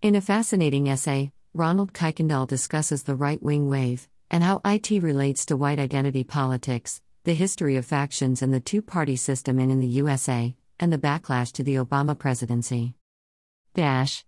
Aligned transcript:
In 0.00 0.14
a 0.14 0.20
fascinating 0.20 0.88
essay, 0.88 1.32
Ronald 1.54 1.92
Kuykendall 1.92 2.46
discusses 2.46 3.02
the 3.02 3.16
right 3.16 3.42
wing 3.42 3.68
wave 3.68 4.08
and 4.30 4.44
how 4.44 4.60
IT 4.64 4.92
relates 5.02 5.44
to 5.46 5.56
white 5.56 5.80
identity 5.80 6.22
politics, 6.22 7.00
the 7.24 7.34
history 7.34 7.74
of 7.74 7.84
factions 7.84 8.40
and 8.40 8.54
the 8.54 8.60
two 8.60 8.80
party 8.80 9.16
system 9.16 9.58
in, 9.58 9.72
in 9.72 9.80
the 9.80 9.88
USA, 9.88 10.54
and 10.78 10.92
the 10.92 10.98
backlash 10.98 11.50
to 11.50 11.64
the 11.64 11.74
Obama 11.74 12.16
presidency. 12.16 12.94
Dash. 13.74 14.24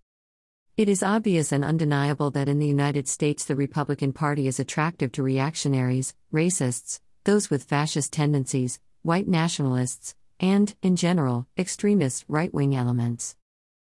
It 0.77 0.89
is 0.89 1.05
obvious 1.05 1.53
and 1.53 1.65
undeniable 1.65 2.33
that 2.33 2.49
in 2.49 2.59
the 2.59 2.67
United 2.67 3.07
States 3.07 3.45
the 3.45 3.55
Republican 3.55 4.13
Party 4.13 4.49
is 4.49 4.59
attractive 4.59 5.13
to 5.13 5.23
reactionaries, 5.23 6.17
racists, 6.35 6.99
those 7.23 7.49
with 7.49 7.63
fascist 7.63 8.13
tendencies, 8.13 8.81
white 9.03 9.29
nationalists, 9.29 10.17
and, 10.41 10.75
in 10.83 10.97
general, 10.97 11.47
extremist 11.57 12.25
right 12.27 12.53
wing 12.53 12.75
elements. 12.75 13.37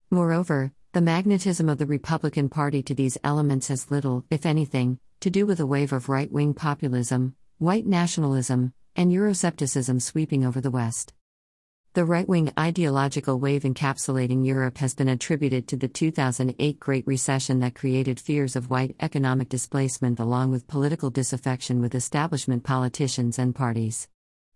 Moreover, 0.08 0.72
the 0.92 1.00
magnetism 1.00 1.68
of 1.68 1.78
the 1.78 1.86
Republican 1.86 2.48
Party 2.48 2.82
to 2.82 2.96
these 2.96 3.16
elements 3.22 3.68
has 3.68 3.92
little, 3.92 4.24
if 4.28 4.44
anything, 4.44 4.98
to 5.20 5.30
do 5.30 5.46
with 5.46 5.60
a 5.60 5.66
wave 5.66 5.92
of 5.92 6.08
right 6.08 6.32
wing 6.32 6.52
populism, 6.52 7.36
white 7.58 7.86
nationalism, 7.86 8.72
and 8.96 9.12
Euroscepticism 9.12 10.02
sweeping 10.02 10.44
over 10.44 10.60
the 10.60 10.70
West. 10.70 11.12
The 11.92 12.04
right 12.04 12.28
wing 12.28 12.52
ideological 12.58 13.38
wave 13.38 13.62
encapsulating 13.62 14.44
Europe 14.44 14.78
has 14.78 14.94
been 14.94 15.08
attributed 15.08 15.68
to 15.68 15.76
the 15.76 15.86
2008 15.86 16.80
Great 16.80 17.06
Recession 17.06 17.60
that 17.60 17.76
created 17.76 18.18
fears 18.18 18.56
of 18.56 18.68
white 18.68 18.96
economic 18.98 19.48
displacement 19.48 20.18
along 20.18 20.50
with 20.50 20.66
political 20.66 21.10
disaffection 21.10 21.80
with 21.80 21.94
establishment 21.94 22.64
politicians 22.64 23.38
and 23.38 23.54
parties. 23.54 24.08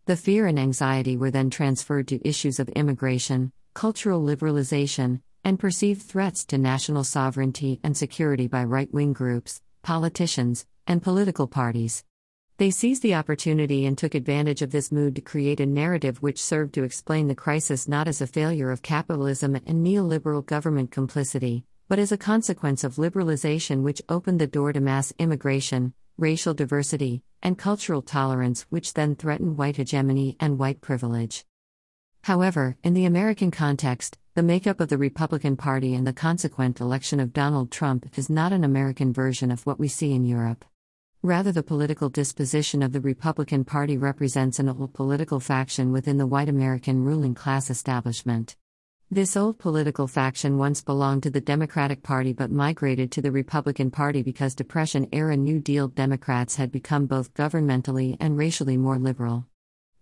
The 0.06 0.16
fear 0.16 0.48
and 0.48 0.58
anxiety 0.58 1.16
were 1.16 1.30
then 1.30 1.50
transferred 1.50 2.08
to 2.08 2.28
issues 2.28 2.58
of 2.58 2.68
immigration, 2.70 3.52
cultural 3.72 4.20
liberalization, 4.20 5.20
and 5.44 5.58
perceived 5.58 6.02
threats 6.02 6.44
to 6.46 6.58
national 6.58 7.04
sovereignty 7.04 7.78
and 7.84 7.96
security 7.96 8.46
by 8.46 8.64
right 8.64 8.92
wing 8.92 9.12
groups, 9.12 9.60
politicians, 9.82 10.66
and 10.86 11.02
political 11.02 11.46
parties. 11.46 12.04
They 12.56 12.70
seized 12.70 13.02
the 13.02 13.16
opportunity 13.16 13.84
and 13.84 13.98
took 13.98 14.14
advantage 14.14 14.62
of 14.62 14.70
this 14.70 14.92
mood 14.92 15.16
to 15.16 15.20
create 15.20 15.60
a 15.60 15.66
narrative 15.66 16.22
which 16.22 16.42
served 16.42 16.72
to 16.74 16.84
explain 16.84 17.26
the 17.26 17.34
crisis 17.34 17.88
not 17.88 18.06
as 18.06 18.20
a 18.20 18.26
failure 18.26 18.70
of 18.70 18.80
capitalism 18.80 19.56
and 19.56 19.84
neoliberal 19.84 20.46
government 20.46 20.90
complicity, 20.90 21.64
but 21.88 21.98
as 21.98 22.12
a 22.12 22.16
consequence 22.16 22.84
of 22.84 22.94
liberalization 22.94 23.82
which 23.82 24.02
opened 24.08 24.40
the 24.40 24.46
door 24.46 24.72
to 24.72 24.80
mass 24.80 25.12
immigration, 25.18 25.94
racial 26.16 26.54
diversity, 26.54 27.22
and 27.42 27.58
cultural 27.58 28.02
tolerance, 28.02 28.62
which 28.70 28.94
then 28.94 29.16
threatened 29.16 29.58
white 29.58 29.76
hegemony 29.76 30.36
and 30.38 30.58
white 30.58 30.80
privilege. 30.80 31.44
However, 32.22 32.76
in 32.82 32.94
the 32.94 33.04
American 33.04 33.50
context, 33.50 34.16
the 34.34 34.42
makeup 34.42 34.80
of 34.80 34.88
the 34.88 34.98
Republican 34.98 35.56
Party 35.56 35.94
and 35.94 36.04
the 36.04 36.12
consequent 36.12 36.80
election 36.80 37.20
of 37.20 37.32
Donald 37.32 37.70
Trump 37.70 38.18
is 38.18 38.28
not 38.28 38.52
an 38.52 38.64
American 38.64 39.12
version 39.12 39.52
of 39.52 39.64
what 39.64 39.78
we 39.78 39.86
see 39.86 40.12
in 40.12 40.24
Europe. 40.24 40.64
Rather, 41.22 41.52
the 41.52 41.62
political 41.62 42.08
disposition 42.08 42.82
of 42.82 42.90
the 42.90 43.00
Republican 43.00 43.64
Party 43.64 43.96
represents 43.96 44.58
an 44.58 44.68
old 44.68 44.92
political 44.92 45.38
faction 45.38 45.92
within 45.92 46.18
the 46.18 46.26
white 46.26 46.48
American 46.48 47.04
ruling 47.04 47.32
class 47.32 47.70
establishment. 47.70 48.56
This 49.08 49.36
old 49.36 49.60
political 49.60 50.08
faction 50.08 50.58
once 50.58 50.82
belonged 50.82 51.22
to 51.22 51.30
the 51.30 51.40
Democratic 51.40 52.02
Party 52.02 52.32
but 52.32 52.50
migrated 52.50 53.12
to 53.12 53.22
the 53.22 53.30
Republican 53.30 53.92
Party 53.92 54.24
because 54.24 54.56
Depression 54.56 55.06
era 55.12 55.36
New 55.36 55.60
Deal 55.60 55.86
Democrats 55.86 56.56
had 56.56 56.72
become 56.72 57.06
both 57.06 57.32
governmentally 57.34 58.16
and 58.18 58.36
racially 58.36 58.76
more 58.76 58.98
liberal. 58.98 59.46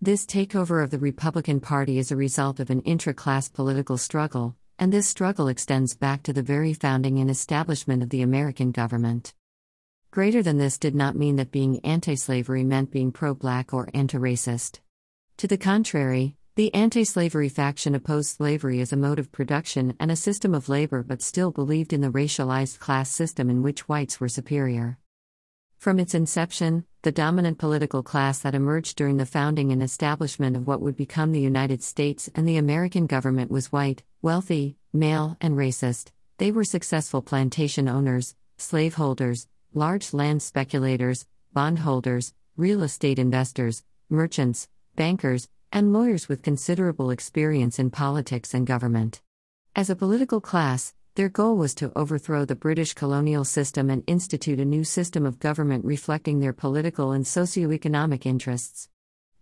This 0.04 0.26
takeover 0.26 0.82
of 0.82 0.90
the 0.90 0.98
Republican 0.98 1.60
Party 1.60 1.96
is 1.96 2.10
a 2.10 2.16
result 2.16 2.58
of 2.58 2.70
an 2.70 2.80
intra 2.80 3.14
class 3.14 3.48
political 3.48 3.96
struggle, 3.96 4.56
and 4.76 4.92
this 4.92 5.06
struggle 5.06 5.46
extends 5.46 5.94
back 5.94 6.24
to 6.24 6.32
the 6.32 6.42
very 6.42 6.74
founding 6.74 7.20
and 7.20 7.30
establishment 7.30 8.02
of 8.02 8.10
the 8.10 8.20
American 8.20 8.72
government. 8.72 9.32
Greater 10.10 10.42
than 10.42 10.58
this 10.58 10.76
did 10.76 10.96
not 10.96 11.14
mean 11.14 11.36
that 11.36 11.52
being 11.52 11.78
anti 11.84 12.16
slavery 12.16 12.64
meant 12.64 12.90
being 12.90 13.12
pro 13.12 13.32
black 13.32 13.72
or 13.72 13.90
anti 13.94 14.18
racist. 14.18 14.80
To 15.36 15.46
the 15.46 15.56
contrary, 15.56 16.34
the 16.56 16.74
anti 16.74 17.04
slavery 17.04 17.48
faction 17.48 17.94
opposed 17.94 18.36
slavery 18.36 18.80
as 18.80 18.92
a 18.92 18.96
mode 18.96 19.20
of 19.20 19.30
production 19.30 19.94
and 20.00 20.10
a 20.10 20.16
system 20.16 20.52
of 20.52 20.68
labor 20.68 21.04
but 21.04 21.22
still 21.22 21.52
believed 21.52 21.92
in 21.92 22.00
the 22.00 22.10
racialized 22.10 22.80
class 22.80 23.08
system 23.08 23.48
in 23.48 23.62
which 23.62 23.88
whites 23.88 24.18
were 24.18 24.28
superior. 24.28 24.98
From 25.78 26.00
its 26.00 26.12
inception, 26.12 26.86
the 27.02 27.10
dominant 27.10 27.58
political 27.58 28.00
class 28.00 28.38
that 28.38 28.54
emerged 28.54 28.96
during 28.96 29.16
the 29.16 29.26
founding 29.26 29.72
and 29.72 29.82
establishment 29.82 30.56
of 30.56 30.68
what 30.68 30.80
would 30.80 30.96
become 30.96 31.32
the 31.32 31.40
United 31.40 31.82
States 31.82 32.30
and 32.36 32.46
the 32.46 32.56
American 32.56 33.06
government 33.06 33.50
was 33.50 33.72
white, 33.72 34.04
wealthy, 34.22 34.76
male, 34.92 35.36
and 35.40 35.56
racist. 35.56 36.12
They 36.38 36.52
were 36.52 36.62
successful 36.62 37.20
plantation 37.20 37.88
owners, 37.88 38.36
slaveholders, 38.56 39.48
large 39.74 40.14
land 40.14 40.42
speculators, 40.42 41.26
bondholders, 41.52 42.34
real 42.56 42.84
estate 42.84 43.18
investors, 43.18 43.82
merchants, 44.08 44.68
bankers, 44.94 45.48
and 45.72 45.92
lawyers 45.92 46.28
with 46.28 46.42
considerable 46.42 47.10
experience 47.10 47.80
in 47.80 47.90
politics 47.90 48.54
and 48.54 48.64
government. 48.64 49.20
As 49.74 49.90
a 49.90 49.96
political 49.96 50.40
class, 50.40 50.94
their 51.14 51.28
goal 51.28 51.56
was 51.56 51.74
to 51.74 51.92
overthrow 51.94 52.46
the 52.46 52.54
British 52.54 52.94
colonial 52.94 53.44
system 53.44 53.90
and 53.90 54.02
institute 54.06 54.58
a 54.58 54.64
new 54.64 54.82
system 54.82 55.26
of 55.26 55.38
government 55.38 55.84
reflecting 55.84 56.40
their 56.40 56.54
political 56.54 57.12
and 57.12 57.26
socio-economic 57.26 58.24
interests. 58.24 58.88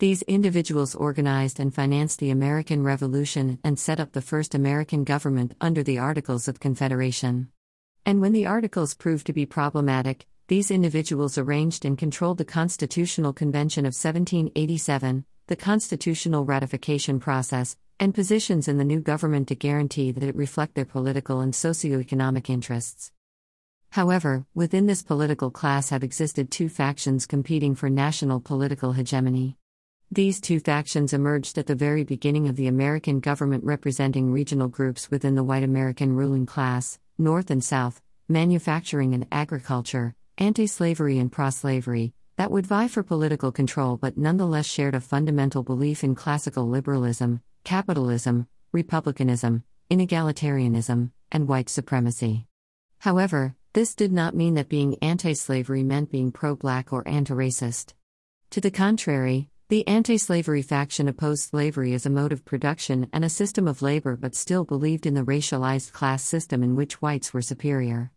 These 0.00 0.22
individuals 0.22 0.97
organized 0.97 1.60
and 1.60 1.72
financed 1.72 2.19
the 2.19 2.30
American 2.30 2.82
Revolution 2.82 3.60
and 3.62 3.78
set 3.78 4.00
up 4.00 4.12
the 4.12 4.22
first 4.22 4.54
American 4.54 5.04
government 5.04 5.54
under 5.60 5.84
the 5.84 5.98
Articles 5.98 6.48
of 6.48 6.59
Confederation. 6.59 7.50
And 8.04 8.20
when 8.20 8.32
the 8.32 8.47
Articles 8.47 8.94
proved 8.94 9.26
to 9.26 9.32
be 9.32 9.47
problematic, 9.47 10.26
these 10.48 10.72
individuals 10.72 11.38
arranged 11.38 11.84
and 11.84 11.97
controlled 11.97 12.38
the 12.38 12.44
Constitutional 12.44 13.32
Convention 13.32 13.84
of 13.84 13.94
1787, 13.94 15.25
the 15.47 15.54
constitutional 15.54 16.44
ratification 16.44 17.20
process, 17.20 17.76
and 18.00 18.14
positions 18.14 18.66
in 18.66 18.78
the 18.78 18.84
new 18.84 18.98
government 18.98 19.46
to 19.46 19.54
guarantee 19.54 20.10
that 20.10 20.22
it 20.22 20.34
reflect 20.34 20.74
their 20.74 20.86
political 20.86 21.40
and 21.40 21.54
socio-economic 21.54 22.48
interests. 22.48 23.12
However, 23.90 24.46
within 24.54 24.86
this 24.86 25.02
political 25.02 25.50
class 25.50 25.90
have 25.90 26.02
existed 26.02 26.50
two 26.50 26.70
factions 26.70 27.26
competing 27.26 27.74
for 27.74 27.90
national 27.90 28.40
political 28.40 28.92
hegemony. 28.92 29.58
These 30.10 30.40
two 30.40 30.60
factions 30.60 31.12
emerged 31.12 31.58
at 31.58 31.66
the 31.66 31.74
very 31.74 32.02
beginning 32.02 32.48
of 32.48 32.56
the 32.56 32.68
American 32.68 33.20
government 33.20 33.64
representing 33.64 34.32
regional 34.32 34.68
groups 34.68 35.10
within 35.10 35.34
the 35.34 35.44
white 35.44 35.62
American 35.62 36.16
ruling 36.16 36.46
class, 36.46 36.98
North 37.18 37.50
and 37.50 37.62
South, 37.62 38.00
manufacturing 38.28 39.12
and 39.12 39.26
agriculture, 39.30 40.14
anti 40.38 40.66
slavery 40.66 41.18
and 41.18 41.30
pro 41.30 41.50
slavery, 41.50 42.14
that 42.38 42.50
would 42.50 42.66
vie 42.66 42.88
for 42.88 43.02
political 43.02 43.52
control 43.52 43.98
but 43.98 44.16
nonetheless 44.16 44.64
shared 44.64 44.94
a 44.94 45.00
fundamental 45.00 45.62
belief 45.62 46.02
in 46.02 46.14
classical 46.14 46.66
liberalism, 46.66 47.42
capitalism, 47.65 48.47
republicanism, 48.72 49.65
inegalitarianism, 49.91 51.10
and 51.32 51.48
white 51.48 51.69
supremacy. 51.69 52.47
However, 52.98 53.56
this 53.72 53.94
did 53.94 54.12
not 54.12 54.34
mean 54.34 54.54
that 54.54 54.69
being 54.69 54.97
anti 55.00 55.32
slavery 55.34 55.82
meant 55.82 56.10
being 56.10 56.32
pro 56.32 56.56
black 56.56 56.93
or 56.93 57.06
anti 57.06 57.34
racist. 57.34 57.94
To 58.50 58.60
the 58.60 58.71
contrary, 58.71 59.48
the 59.69 59.87
anti 59.87 60.16
slavery 60.19 60.62
faction 60.62 61.06
opposed 61.06 61.48
slavery 61.48 61.94
as 61.94 62.04
a 62.04 62.10
mode 62.10 62.32
of 62.32 62.44
production 62.44 63.09
and 63.12 63.25
a 63.25 63.28
system 63.28 63.69
of 63.69 63.82
labor 63.82 64.16
but 64.16 64.34
still 64.34 64.65
believed 64.65 65.06
in 65.06 65.15
the 65.15 65.22
racialized 65.22 65.92
class 65.92 66.25
system 66.25 66.65
in 66.65 66.75
which 66.75 67.00
whites 67.00 67.32
were 67.32 67.42
superior. 67.42 68.10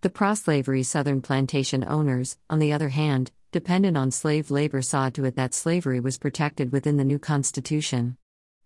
The 0.00 0.08
pro 0.08 0.32
slavery 0.32 0.82
Southern 0.82 1.20
plantation 1.20 1.84
owners, 1.86 2.38
on 2.48 2.58
the 2.58 2.72
other 2.72 2.88
hand, 2.88 3.32
dependent 3.52 3.98
on 3.98 4.10
slave 4.10 4.50
labor 4.50 4.80
saw 4.80 5.10
to 5.10 5.26
it 5.26 5.36
that 5.36 5.52
slavery 5.52 6.00
was 6.00 6.16
protected 6.16 6.72
within 6.72 6.96
the 6.96 7.04
new 7.04 7.18
Constitution. 7.18 8.16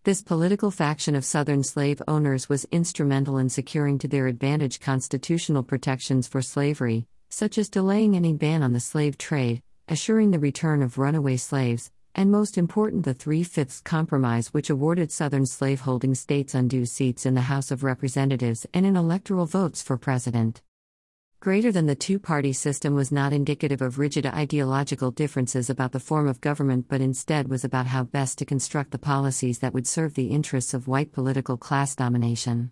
This 0.04 0.20
political 0.22 0.70
faction 0.70 1.14
of 1.14 1.24
Southern 1.24 1.62
slave 1.62 2.02
owners 2.06 2.46
was 2.46 2.66
instrumental 2.70 3.38
in 3.38 3.48
securing 3.48 3.98
to 4.00 4.06
their 4.06 4.26
advantage 4.26 4.78
constitutional 4.78 5.62
protections 5.62 6.28
for 6.28 6.42
slavery, 6.42 7.06
such 7.30 7.56
as 7.56 7.70
delaying 7.70 8.14
any 8.14 8.34
ban 8.34 8.62
on 8.62 8.74
the 8.74 8.80
slave 8.80 9.16
trade, 9.16 9.62
assuring 9.88 10.30
the 10.30 10.38
return 10.38 10.82
of 10.82 10.98
runaway 10.98 11.38
slaves, 11.38 11.90
and 12.14 12.30
most 12.30 12.58
important, 12.58 13.06
the 13.06 13.14
Three 13.14 13.42
Fifths 13.42 13.80
Compromise, 13.80 14.48
which 14.48 14.68
awarded 14.68 15.10
Southern 15.10 15.46
slaveholding 15.46 16.14
states 16.14 16.54
undue 16.54 16.84
seats 16.84 17.24
in 17.24 17.32
the 17.32 17.48
House 17.48 17.70
of 17.70 17.82
Representatives 17.82 18.66
and 18.74 18.84
in 18.84 18.96
electoral 18.96 19.46
votes 19.46 19.80
for 19.80 19.96
president 19.96 20.60
greater 21.44 21.70
than 21.70 21.84
the 21.84 21.94
two 21.94 22.18
party 22.18 22.54
system 22.54 22.94
was 22.94 23.12
not 23.12 23.30
indicative 23.30 23.82
of 23.82 23.98
rigid 23.98 24.24
ideological 24.24 25.10
differences 25.10 25.68
about 25.68 25.92
the 25.92 26.00
form 26.00 26.26
of 26.26 26.40
government 26.40 26.86
but 26.88 27.02
instead 27.02 27.48
was 27.48 27.64
about 27.64 27.86
how 27.86 28.02
best 28.02 28.38
to 28.38 28.46
construct 28.46 28.90
the 28.92 28.98
policies 28.98 29.58
that 29.58 29.74
would 29.74 29.86
serve 29.86 30.14
the 30.14 30.28
interests 30.28 30.72
of 30.72 30.88
white 30.88 31.12
political 31.12 31.58
class 31.58 31.94
domination. 31.94 32.70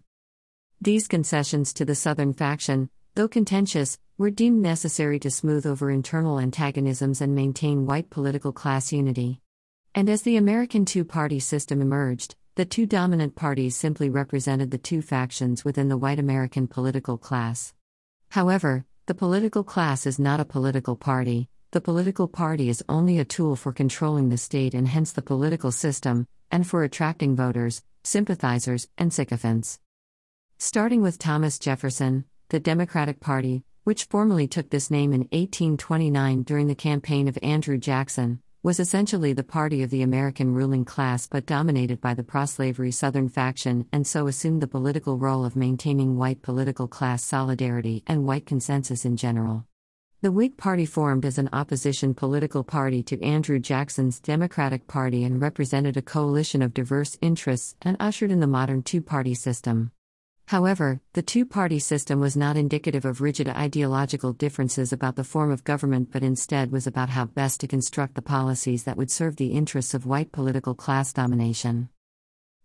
These 0.81 1.07
concessions 1.07 1.75
to 1.75 1.85
the 1.85 1.95
Southern 1.95 2.33
faction, 2.33 2.89
though 3.15 3.29
contentious, 3.29 3.99
were 4.17 4.31
deemed 4.31 4.63
necessary 4.63 5.19
to 5.19 5.31
smooth 5.31 5.67
over 5.67 5.91
internal 5.91 6.41
antagonisms 6.41 7.21
and 7.21 7.35
maintain 7.35 7.85
white 7.85 8.09
political 8.09 8.53
class 8.53 8.91
unity. 8.91 9.43
And 9.95 10.09
as 10.09 10.23
the 10.23 10.39
American 10.39 10.87
two 10.87 11.05
party 11.05 11.41
system 11.41 11.83
emerged, 11.83 12.37
the 12.55 12.65
two 12.65 12.87
dominant 12.87 13.37
parties 13.37 13.77
simply 13.77 14.09
represented 14.09 14.71
the 14.71 14.79
two 14.79 15.03
factions 15.03 15.63
within 15.63 15.91
the 15.91 15.99
white 15.99 16.19
American 16.19 16.67
political 16.67 17.19
class. 17.19 17.75
However, 18.33 18.87
the 19.05 19.15
political 19.15 19.63
class 19.63 20.07
is 20.07 20.19
not 20.19 20.41
a 20.41 20.47
political 20.47 20.97
party, 20.97 21.51
the 21.73 21.83
political 21.83 22.27
party 22.27 22.71
is 22.71 22.83
only 22.89 23.19
a 23.19 23.27
tool 23.27 23.57
for 23.57 23.75
controlling 23.75 24.31
the 24.31 24.39
state 24.39 24.73
and 24.73 24.89
hence 24.89 25.13
the 25.13 25.21
political 25.21 25.71
system, 25.71 26.27
and 26.51 26.67
for 26.67 26.83
attracting 26.83 27.37
voters, 27.37 27.83
sympathizers, 28.05 28.89
and 28.97 29.13
sycophants. 29.13 29.81
Starting 30.59 31.03
with 31.03 31.19
Thomas 31.19 31.59
Jefferson, 31.59 32.25
the 32.49 32.59
Democratic 32.59 33.21
Party, 33.21 33.65
which 33.85 34.05
formally 34.05 34.49
took 34.49 34.71
this 34.71 34.91
name 34.91 35.13
in 35.13 35.29
1829 35.33 36.43
during 36.45 36.69
the 36.69 36.75
campaign 36.75 37.29
of 37.29 37.39
Andrew 37.43 37.77
Jackson, 37.77 38.41
was 38.65 38.79
essentially 38.79 39.33
the 39.33 39.43
party 39.43 39.83
of 39.83 39.91
the 39.91 40.03
American 40.03 40.55
ruling 40.55 40.85
class 40.85 41.27
but 41.27 41.45
dominated 41.45 42.01
by 42.01 42.15
the 42.15 42.23
pro 42.23 42.45
slavery 42.45 42.93
Southern 42.93 43.29
faction 43.29 43.85
and 43.93 44.07
so 44.07 44.29
assumed 44.29 44.63
the 44.63 44.69
political 44.69 45.19
role 45.19 45.45
of 45.45 45.57
maintaining 45.57 46.17
white 46.17 46.43
political 46.43 46.87
class 46.87 47.25
solidarity 47.25 48.05
and 48.07 48.25
white 48.25 48.47
consensus 48.47 49.05
in 49.05 49.17
general. 49.17 49.67
The 50.21 50.31
Whig 50.31 50.57
Party 50.57 50.87
formed 50.87 51.25
as 51.25 51.39
an 51.39 51.49
opposition 51.53 52.15
political 52.15 52.63
party 52.63 53.03
to 53.03 53.21
Andrew 53.21 53.59
Jackson's 53.59 54.21
Democratic 54.21 54.87
Party 54.87 55.25
and 55.25 55.43
represented 55.43 55.97
a 55.97 56.03
coalition 56.03 56.63
of 56.63 56.73
diverse 56.73 57.19
interests 57.21 57.75
and 57.83 57.97
ushered 57.99 58.31
in 58.31 58.39
the 58.39 58.47
modern 58.47 58.85
two 58.85 59.03
party 59.03 59.35
system. 59.35 59.91
However, 60.47 61.01
the 61.15 61.23
two 61.23 61.47
party 61.47 61.79
system 61.79 62.21
was 62.21 62.37
not 62.37 62.57
indicative 62.57 63.05
of 63.05 63.21
rigid 63.21 63.49
ideological 63.49 64.33
differences 64.33 64.93
about 64.93 65.17
the 65.17 65.25
form 65.25 65.51
of 65.51 65.65
government 65.65 66.11
but 66.13 66.23
instead 66.23 66.71
was 66.71 66.87
about 66.87 67.09
how 67.09 67.25
best 67.25 67.61
to 67.61 67.67
construct 67.67 68.15
the 68.15 68.23
policies 68.23 68.85
that 68.85 68.97
would 68.97 69.11
serve 69.11 69.37
the 69.37 69.53
interests 69.53 69.95
of 69.95 70.05
white 70.05 70.31
political 70.31 70.75
class 70.75 71.13
domination. 71.13 71.89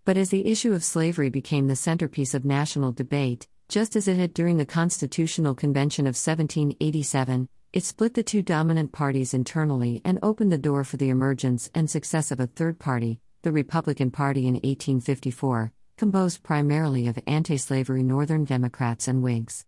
But 0.05 0.17
as 0.17 0.29
the 0.29 0.47
issue 0.47 0.73
of 0.73 0.83
slavery 0.83 1.29
became 1.29 1.67
the 1.67 1.75
centerpiece 1.75 2.33
of 2.33 2.45
national 2.45 2.91
debate, 2.91 3.47
just 3.69 3.95
as 3.95 4.07
it 4.07 4.17
had 4.17 4.33
during 4.33 4.57
the 4.57 4.65
Constitutional 4.65 5.53
Convention 5.53 6.05
of 6.05 6.15
1787, 6.15 7.49
it 7.73 7.83
split 7.83 8.13
the 8.13 8.23
two 8.23 8.41
dominant 8.41 8.93
parties 8.93 9.33
internally 9.33 10.01
and 10.05 10.19
opened 10.23 10.51
the 10.51 10.57
door 10.57 10.83
for 10.83 10.95
the 10.97 11.09
emergence 11.09 11.69
and 11.75 11.89
success 11.89 12.31
of 12.31 12.39
a 12.39 12.47
third 12.47 12.79
party, 12.79 13.19
the 13.41 13.51
Republican 13.51 14.09
Party 14.09 14.47
in 14.47 14.53
1854 14.55 15.73
composed 15.97 16.43
primarily 16.43 17.07
of 17.07 17.17
anti 17.25 17.57
slavery 17.57 18.03
Northern 18.03 18.45
Democrats 18.45 19.07
and 19.07 19.23
Whigs. 19.23 19.65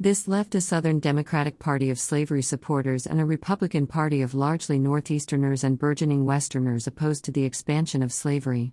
This 0.00 0.26
left 0.26 0.56
a 0.56 0.60
Southern 0.60 0.98
Democratic 0.98 1.60
Party 1.60 1.88
of 1.88 2.00
slavery 2.00 2.42
supporters 2.42 3.06
and 3.06 3.20
a 3.20 3.24
Republican 3.24 3.86
Party 3.86 4.20
of 4.20 4.34
largely 4.34 4.80
Northeasterners 4.80 5.62
and 5.62 5.78
burgeoning 5.78 6.24
Westerners 6.24 6.88
opposed 6.88 7.24
to 7.24 7.30
the 7.30 7.44
expansion 7.44 8.02
of 8.02 8.12
slavery. 8.12 8.72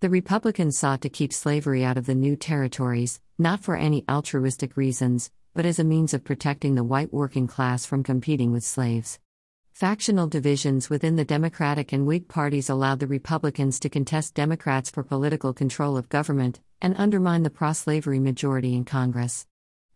The 0.00 0.10
Republicans 0.10 0.76
sought 0.76 1.00
to 1.02 1.08
keep 1.08 1.32
slavery 1.32 1.84
out 1.84 1.96
of 1.96 2.06
the 2.06 2.14
new 2.16 2.34
territories, 2.34 3.20
not 3.38 3.60
for 3.60 3.76
any 3.76 4.04
altruistic 4.08 4.76
reasons, 4.76 5.30
but 5.54 5.64
as 5.64 5.78
a 5.78 5.84
means 5.84 6.12
of 6.12 6.24
protecting 6.24 6.74
the 6.74 6.84
white 6.84 7.12
working 7.12 7.46
class 7.46 7.86
from 7.86 8.02
competing 8.02 8.50
with 8.50 8.64
slaves. 8.64 9.20
Factional 9.76 10.26
divisions 10.26 10.88
within 10.88 11.16
the 11.16 11.24
Democratic 11.26 11.92
and 11.92 12.06
Whig 12.06 12.28
parties 12.28 12.70
allowed 12.70 12.98
the 12.98 13.06
Republicans 13.06 13.78
to 13.80 13.90
contest 13.90 14.32
Democrats 14.32 14.88
for 14.88 15.02
political 15.02 15.52
control 15.52 15.98
of 15.98 16.08
government 16.08 16.60
and 16.80 16.94
undermine 16.96 17.42
the 17.42 17.50
pro 17.50 17.74
slavery 17.74 18.18
majority 18.18 18.74
in 18.74 18.86
Congress. 18.86 19.46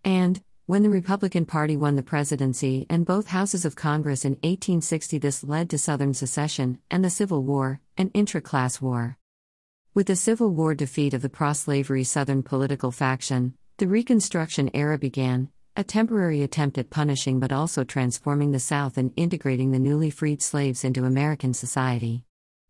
And, 0.05 0.43
when 0.67 0.83
the 0.83 0.91
Republican 0.91 1.47
Party 1.47 1.79
won 1.79 1.97
the 1.97 2.03
presidency 2.03 2.85
and 2.91 3.07
both 3.07 3.29
houses 3.29 3.65
of 3.65 3.75
Congress 3.75 4.27
in 4.27 4.33
1860, 4.33 5.17
this 5.17 5.43
led 5.43 5.71
to 5.71 5.79
Southern 5.79 6.13
secession 6.13 6.79
and 6.91 7.03
the 7.03 7.09
Civil 7.09 7.43
War, 7.43 7.81
an 7.97 8.11
intra 8.13 8.43
class 8.43 8.83
war. 8.83 9.17
With 9.95 10.09
the 10.09 10.15
Civil 10.15 10.51
War 10.51 10.75
defeat 10.75 11.15
of 11.15 11.23
the 11.23 11.31
pro 11.31 11.55
slavery 11.55 12.05
Southern 12.05 12.43
political 12.43 12.91
faction, 12.93 13.55
the 13.79 13.89
Reconstruction 13.89 14.69
era 14.75 14.99
began, 14.99 15.49
a 15.77 15.85
temporary 15.85 16.43
attempt 16.43 16.79
at 16.79 16.91
punishing 16.91 17.39
but 17.39 17.53
also 17.53 17.85
transforming 17.85 18.51
the 18.51 18.59
South 18.59 18.99
and 18.99 19.13
integrating 19.17 19.71
the 19.71 19.79
newly 19.79 20.11
freed 20.11 20.43
slaves 20.43 20.85
into 20.85 21.05
American 21.05 21.55
society. 21.55 22.25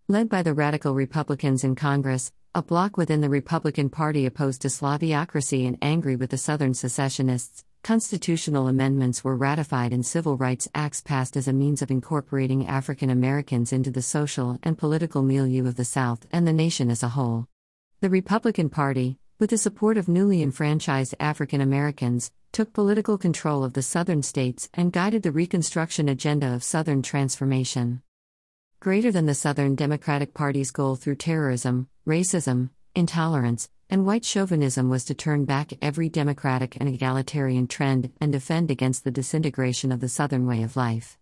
Led 0.09 0.29
by 0.29 0.43
the 0.43 0.55
radical 0.55 0.95
Republicans 0.95 1.65
in 1.65 1.75
Congress, 1.75 2.33
a 2.55 2.63
bloc 2.63 2.97
within 2.97 3.21
the 3.21 3.29
Republican 3.29 3.89
Party 3.89 4.27
opposed 4.27 4.63
to 4.63 4.69
Slavocracy 4.69 5.67
and 5.67 5.79
angry 5.81 6.17
with 6.17 6.31
the 6.31 6.37
Southern 6.37 6.75
secessionists, 6.75 7.65
constitutional 7.83 8.69
amendments 8.69 9.25
were 9.25 9.37
ratified 9.37 9.93
and 9.93 10.05
civil 10.05 10.37
rights 10.37 10.69
acts 10.75 11.01
passed 11.01 11.37
as 11.37 11.49
a 11.49 11.53
means 11.53 11.81
of 11.81 11.91
incorporating 11.91 12.67
African 12.67 13.09
Americans 13.09 13.73
into 13.73 13.91
the 13.91 14.03
social 14.03 14.59
and 14.63 14.77
political 14.77 15.23
milieu 15.23 15.67
of 15.67 15.77
the 15.77 15.85
South 15.85 16.27
and 16.33 16.47
the 16.47 16.53
nation 16.53 16.91
as 16.91 17.03
a 17.03 17.09
whole. 17.11 17.47
The 18.01 18.11
Republican 18.11 18.69
Party, 18.69 19.19
with 19.39 19.51
the 19.51 19.59
support 19.59 19.97
of 19.97 20.09
newly 20.09 20.43
enfranchised 20.43 21.15
African 21.19 21.61
Americans, 21.61 22.31
took 22.53 22.73
political 22.73 23.17
control 23.17 23.63
of 23.63 23.75
the 23.75 23.83
Southern 23.83 24.23
states 24.23 24.69
and 24.75 24.93
guided 24.93 25.23
the 25.23 25.33
Reconstruction 25.33 26.09
agenda 26.09 26.53
of 26.55 26.65
Southern 26.65 27.03
transformation. 27.03 28.03
Greater 28.81 29.13
than 29.13 29.27
the 29.27 29.35
Southern 29.35 29.75
Democratic 29.75 30.35
Party's 30.35 30.71
goal 30.71 30.97
through 30.97 31.17
terrorism, 31.17 31.89
racism, 32.07 32.71
intolerance, 32.95 33.69
and 33.89 34.07
white 34.07 34.25
chauvinism 34.25 34.89
was 34.89 35.05
to 35.05 35.15
turn 35.15 35.45
back 35.45 35.73
every 35.83 36.09
democratic 36.09 36.77
and 36.81 36.89
egalitarian 36.89 37.67
trend 37.67 38.11
and 38.21 38.33
defend 38.33 38.71
against 38.71 39.05
the 39.05 39.11
disintegration 39.11 39.93
of 39.93 40.01
the 40.01 40.09
Southern 40.09 40.47
way 40.47 40.63
of 40.63 40.77
life. 40.77 41.19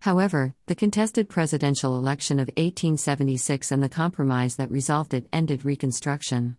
However, 0.00 0.54
the 0.66 0.74
contested 0.74 1.28
presidential 1.28 1.96
election 1.96 2.40
of 2.40 2.48
1876 2.48 3.70
and 3.70 3.82
the 3.82 3.88
compromise 3.88 4.56
that 4.56 4.70
resolved 4.70 5.14
it 5.14 5.28
ended 5.32 5.64
Reconstruction. 5.64 6.56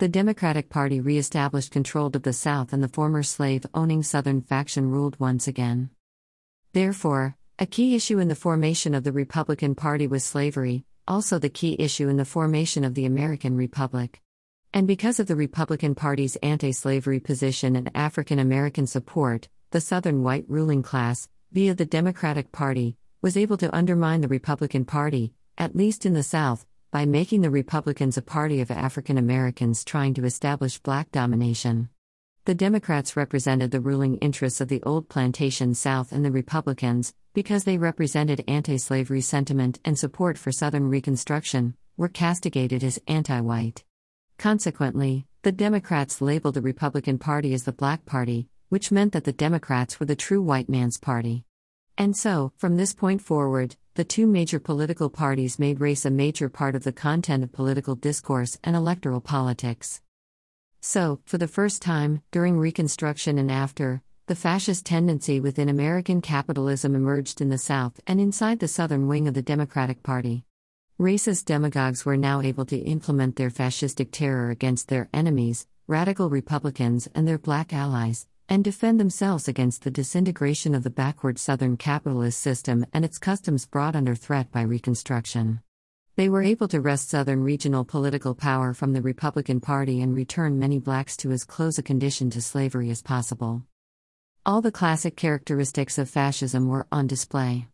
The 0.00 0.08
Democratic 0.08 0.70
Party 0.70 0.98
re 0.98 1.18
established 1.18 1.72
control 1.72 2.06
of 2.06 2.22
the 2.22 2.32
South 2.32 2.72
and 2.72 2.82
the 2.82 2.88
former 2.88 3.22
slave 3.22 3.66
owning 3.74 4.02
Southern 4.02 4.40
faction 4.40 4.90
ruled 4.90 5.20
once 5.20 5.46
again. 5.46 5.90
Therefore, 6.72 7.36
a 7.58 7.66
key 7.66 7.94
issue 7.94 8.18
in 8.18 8.28
the 8.28 8.34
formation 8.34 8.94
of 8.94 9.04
the 9.04 9.12
Republican 9.12 9.74
Party 9.74 10.06
was 10.06 10.24
slavery, 10.24 10.86
also 11.06 11.38
the 11.38 11.50
key 11.50 11.76
issue 11.78 12.08
in 12.08 12.16
the 12.16 12.24
formation 12.24 12.82
of 12.82 12.94
the 12.94 13.04
American 13.04 13.58
Republic. 13.58 14.22
And 14.72 14.86
because 14.86 15.20
of 15.20 15.26
the 15.26 15.36
Republican 15.36 15.94
Party's 15.94 16.36
anti 16.36 16.72
slavery 16.72 17.20
position 17.20 17.76
and 17.76 17.90
African 17.94 18.38
American 18.38 18.86
support, 18.86 19.50
the 19.70 19.82
Southern 19.82 20.22
white 20.22 20.46
ruling 20.48 20.82
class, 20.82 21.28
via 21.52 21.74
the 21.74 21.84
Democratic 21.84 22.52
Party, 22.52 22.96
was 23.20 23.36
able 23.36 23.58
to 23.58 23.76
undermine 23.76 24.22
the 24.22 24.28
Republican 24.28 24.86
Party, 24.86 25.34
at 25.58 25.76
least 25.76 26.06
in 26.06 26.14
the 26.14 26.22
South, 26.22 26.64
by 26.90 27.06
making 27.06 27.42
the 27.42 27.50
Republicans 27.50 28.16
a 28.16 28.22
party 28.22 28.60
of 28.60 28.70
African 28.70 29.16
Americans 29.16 29.84
trying 29.84 30.12
to 30.14 30.24
establish 30.24 30.78
black 30.78 31.12
domination. 31.12 31.88
The 32.46 32.54
Democrats 32.54 33.16
represented 33.16 33.70
the 33.70 33.80
ruling 33.80 34.16
interests 34.16 34.60
of 34.60 34.66
the 34.66 34.82
old 34.82 35.08
plantation 35.08 35.74
South 35.74 36.10
and 36.10 36.24
the 36.24 36.32
Republicans, 36.32 37.14
because 37.32 37.62
they 37.62 37.78
represented 37.78 38.42
anti 38.48 38.76
slavery 38.76 39.20
sentiment 39.20 39.78
and 39.84 39.96
support 39.96 40.36
for 40.36 40.50
Southern 40.50 40.88
Reconstruction, 40.88 41.74
were 41.96 42.08
castigated 42.08 42.82
as 42.82 42.98
anti 43.06 43.40
white. 43.40 43.84
Consequently, 44.36 45.26
the 45.42 45.52
Democrats 45.52 46.20
labeled 46.20 46.54
the 46.54 46.60
Republican 46.60 47.18
Party 47.18 47.54
as 47.54 47.64
the 47.64 47.72
Black 47.72 48.04
Party, 48.04 48.48
which 48.68 48.90
meant 48.90 49.12
that 49.12 49.24
the 49.24 49.32
Democrats 49.32 50.00
were 50.00 50.06
the 50.06 50.16
true 50.16 50.42
white 50.42 50.68
man's 50.68 50.98
party. 50.98 51.44
And 51.98 52.16
so, 52.16 52.52
from 52.56 52.76
this 52.76 52.94
point 52.94 53.22
forward, 53.22 53.76
the 53.94 54.04
two 54.04 54.26
major 54.26 54.58
political 54.58 55.10
parties 55.10 55.58
made 55.58 55.80
race 55.80 56.04
a 56.04 56.10
major 56.10 56.48
part 56.48 56.74
of 56.74 56.84
the 56.84 56.92
content 56.92 57.44
of 57.44 57.52
political 57.52 57.94
discourse 57.94 58.58
and 58.64 58.74
electoral 58.74 59.20
politics. 59.20 60.00
So, 60.80 61.20
for 61.26 61.36
the 61.36 61.48
first 61.48 61.82
time, 61.82 62.22
during 62.30 62.58
Reconstruction 62.58 63.36
and 63.36 63.50
after, 63.50 64.02
the 64.26 64.34
fascist 64.34 64.86
tendency 64.86 65.40
within 65.40 65.68
American 65.68 66.20
capitalism 66.20 66.94
emerged 66.94 67.40
in 67.40 67.48
the 67.48 67.58
South 67.58 68.00
and 68.06 68.20
inside 68.20 68.60
the 68.60 68.68
Southern 68.68 69.08
wing 69.08 69.26
of 69.26 69.34
the 69.34 69.42
Democratic 69.42 70.02
Party. 70.02 70.44
Racist 71.00 71.46
demagogues 71.46 72.04
were 72.04 72.16
now 72.16 72.40
able 72.40 72.64
to 72.66 72.76
implement 72.76 73.36
their 73.36 73.50
fascistic 73.50 74.12
terror 74.12 74.50
against 74.50 74.88
their 74.88 75.08
enemies, 75.12 75.66
radical 75.86 76.30
Republicans, 76.30 77.08
and 77.14 77.26
their 77.26 77.38
black 77.38 77.72
allies, 77.72 78.26
and 78.50 78.64
defend 78.64 78.98
themselves 78.98 79.46
against 79.46 79.84
the 79.84 79.90
disintegration 79.92 80.74
of 80.74 80.82
the 80.82 80.90
backward 80.90 81.38
Southern 81.38 81.76
capitalist 81.76 82.40
system 82.40 82.84
and 82.92 83.04
its 83.04 83.16
customs 83.16 83.64
brought 83.64 83.94
under 83.94 84.16
threat 84.16 84.50
by 84.50 84.60
Reconstruction. 84.60 85.60
They 86.16 86.28
were 86.28 86.42
able 86.42 86.66
to 86.68 86.80
wrest 86.80 87.08
Southern 87.08 87.44
regional 87.44 87.84
political 87.84 88.34
power 88.34 88.74
from 88.74 88.92
the 88.92 89.02
Republican 89.02 89.60
Party 89.60 90.02
and 90.02 90.16
return 90.16 90.58
many 90.58 90.80
blacks 90.80 91.16
to 91.18 91.30
as 91.30 91.44
close 91.44 91.78
a 91.78 91.82
condition 91.82 92.28
to 92.30 92.42
slavery 92.42 92.90
as 92.90 93.00
possible. 93.00 93.62
All 94.44 94.60
the 94.60 94.72
classic 94.72 95.16
characteristics 95.16 95.96
of 95.96 96.10
fascism 96.10 96.66
were 96.66 96.88
on 96.90 97.06
display. 97.06 97.68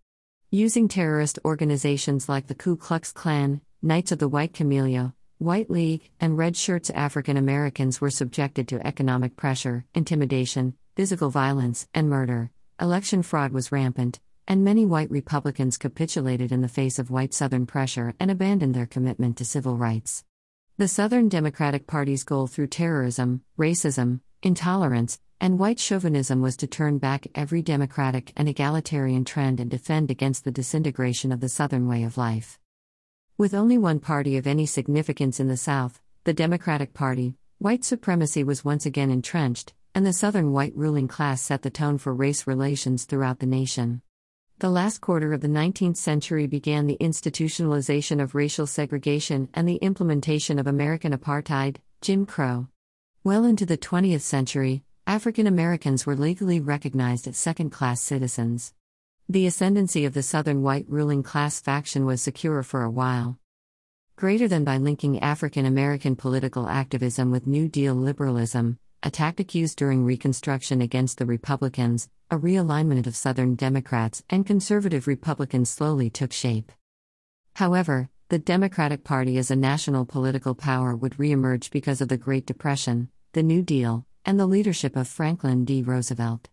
Using 0.51 0.89
terrorist 0.89 1.39
organizations 1.45 2.29
like 2.29 2.49
the 2.49 2.55
Ku 2.55 2.77
Klux 2.77 3.13
Klan, 3.13 3.63
Knights 3.81 4.13
of 4.13 4.19
the 4.19 4.29
White 4.29 4.53
Camellia, 4.53 5.15
White 5.39 5.69
League, 5.69 6.11
and 6.19 6.39
Red 6.39 6.57
Shirts 6.57 6.89
African 6.89 7.37
Americans 7.37 8.01
were 8.01 8.09
subjected 8.09 8.67
to 8.69 8.87
economic 8.87 9.37
pressure, 9.37 9.85
intimidation, 9.95 10.75
physical 10.95 11.29
violence, 11.29 11.87
and 11.93 12.09
murder. 12.09 12.51
Election 12.81 13.23
fraud 13.23 13.53
was 13.53 13.71
rampant, 13.71 14.19
and 14.49 14.65
many 14.65 14.87
white 14.87 15.11
Republicans 15.11 15.77
capitulated 15.77 16.53
in 16.53 16.63
the 16.63 16.69
face 16.69 16.99
of 16.99 17.11
white 17.11 17.35
Southern 17.35 17.67
pressure 17.67 18.15
and 18.19 18.31
abandoned 18.31 18.75
their 18.75 18.87
commitment 18.87 19.37
to 19.37 19.45
civil 19.45 19.77
rights. 19.77 20.25
The 20.79 20.89
Southern 20.89 21.29
Democratic 21.29 21.87
Party's 21.87 22.25
goal 22.25 22.47
through 22.47 22.69
terrorism, 22.69 23.43
racism, 23.59 24.21
intolerance, 24.43 25.19
and 25.39 25.59
white 25.59 25.79
chauvinism 25.79 26.41
was 26.41 26.57
to 26.57 26.67
turn 26.67 26.97
back 26.97 27.27
every 27.35 27.61
democratic 27.61 28.33
and 28.39 28.49
egalitarian 28.49 29.27
trend 29.27 29.61
and 29.61 29.71
defend 29.71 30.11
against 30.11 30.45
the 30.45 30.51
disintegration 30.51 31.31
of 31.31 31.41
the 31.41 31.51
Southern 31.51 31.87
way 31.87 32.05
of 32.05 32.17
life. 32.17 32.59
With 33.39 33.53
only 33.53 33.77
one 33.77 34.01
party 34.01 34.39
of 34.39 34.47
any 34.47 34.65
significance 34.65 35.39
in 35.41 35.49
the 35.49 35.59
South, 35.59 36.01
the 36.25 36.33
Democratic 36.33 36.95
Party, 36.95 37.35
white 37.59 37.85
supremacy 37.85 38.43
was 38.43 38.65
once 38.65 38.87
again 38.87 39.11
entrenched, 39.11 39.75
and 39.95 40.07
the 40.07 40.15
Southern 40.15 40.53
white 40.53 40.73
ruling 40.75 41.07
class 41.07 41.43
set 41.43 41.61
the 41.61 41.69
tone 41.69 41.99
for 41.99 42.15
race 42.15 42.47
relations 42.47 43.05
throughout 43.05 43.41
the 43.41 43.45
nation. 43.45 44.01
The 44.61 44.71
last 44.71 45.03
quarter 45.03 45.35
of 45.35 45.43
the 45.43 45.49
19th 45.49 45.99
century 45.99 46.47
began 46.47 46.87
the 46.87 46.97
institutionalization 46.99 48.23
of 48.23 48.35
racial 48.35 48.67
segregation 48.67 49.51
and 49.53 49.69
the 49.69 49.77
implementation 49.77 50.59
of 50.59 50.67
American 50.67 51.13
apartheid, 51.13 51.77
Jim 52.01 52.25
Crow. 52.25 52.69
Well 53.23 53.45
into 53.45 53.67
the 53.67 53.77
20th 53.77 54.23
century, 54.23 54.83
African 55.07 55.47
Americans 55.47 56.07
were 56.07 56.17
legally 56.17 56.59
recognized 56.59 57.29
as 57.29 57.37
second 57.37 57.69
class 57.69 58.01
citizens. 58.01 58.73
The 59.29 59.49
ascendancy 59.49 60.05
of 60.05 60.15
the 60.15 60.23
Southern 60.23 60.63
white 60.63 60.87
ruling 60.89 61.25
class 61.25 61.59
faction 61.59 62.07
was 62.07 62.23
secure 62.23 62.63
for 62.63 62.85
a 62.85 62.91
while. 62.91 63.41
Greater 64.15 64.47
than 64.47 64.63
by 64.63 64.77
linking 64.77 65.19
African 65.19 65.67
American 65.67 66.15
political 66.15 66.69
activism 66.69 67.33
with 67.33 67.45
New 67.45 67.67
Deal 67.67 67.93
liberalism, 67.93 68.79
a 69.03 69.11
tactic 69.11 69.53
used 69.53 69.79
during 69.79 70.05
Reconstruction 70.05 70.81
against 70.81 71.19
the 71.19 71.27
Republicans, 71.27 72.09
a 72.31 72.39
realignment 72.39 73.09
of 73.09 73.17
Southern 73.17 73.57
Democrats 73.57 74.23
and 74.31 74.47
conservative 74.47 75.09
Republicans 75.09 75.71
slowly 75.71 76.09
took 76.09 76.33
shape. 76.33 76.71
However, 77.57 78.09
the 78.29 78.39
Democratic 78.39 79.03
Party 79.03 79.39
as 79.39 79.51
a 79.51 79.57
national 79.57 80.05
political 80.05 80.55
power 80.55 80.95
would 80.95 81.17
reemerge 81.17 81.73
because 81.73 82.01
of 82.01 82.07
the 82.07 82.17
Great 82.17 82.47
Depression, 82.47 83.09
the 83.33 83.43
New 83.43 83.63
Deal, 83.63 84.07
and 84.25 84.39
the 84.39 84.47
leadership 84.47 84.95
of 84.95 85.09
Franklin 85.09 85.65
D. 85.65 85.83
Roosevelt. 85.83 86.49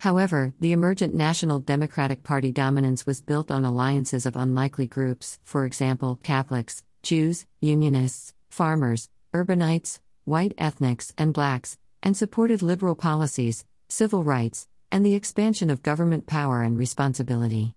However, 0.00 0.54
the 0.58 0.72
emergent 0.72 1.14
National 1.14 1.58
Democratic 1.58 2.22
Party 2.22 2.50
dominance 2.52 3.04
was 3.04 3.20
built 3.20 3.50
on 3.50 3.66
alliances 3.66 4.24
of 4.24 4.34
unlikely 4.34 4.86
groups, 4.86 5.38
for 5.44 5.66
example, 5.66 6.18
Catholics, 6.22 6.82
Jews, 7.02 7.44
Unionists, 7.60 8.32
farmers, 8.48 9.10
urbanites, 9.34 10.00
white 10.24 10.54
ethnics, 10.56 11.12
and 11.18 11.34
blacks, 11.34 11.76
and 12.02 12.16
supported 12.16 12.62
liberal 12.62 12.94
policies, 12.94 13.66
civil 13.88 14.24
rights, 14.24 14.66
and 14.90 15.04
the 15.04 15.14
expansion 15.14 15.68
of 15.68 15.82
government 15.82 16.26
power 16.26 16.62
and 16.62 16.78
responsibility. 16.78 17.74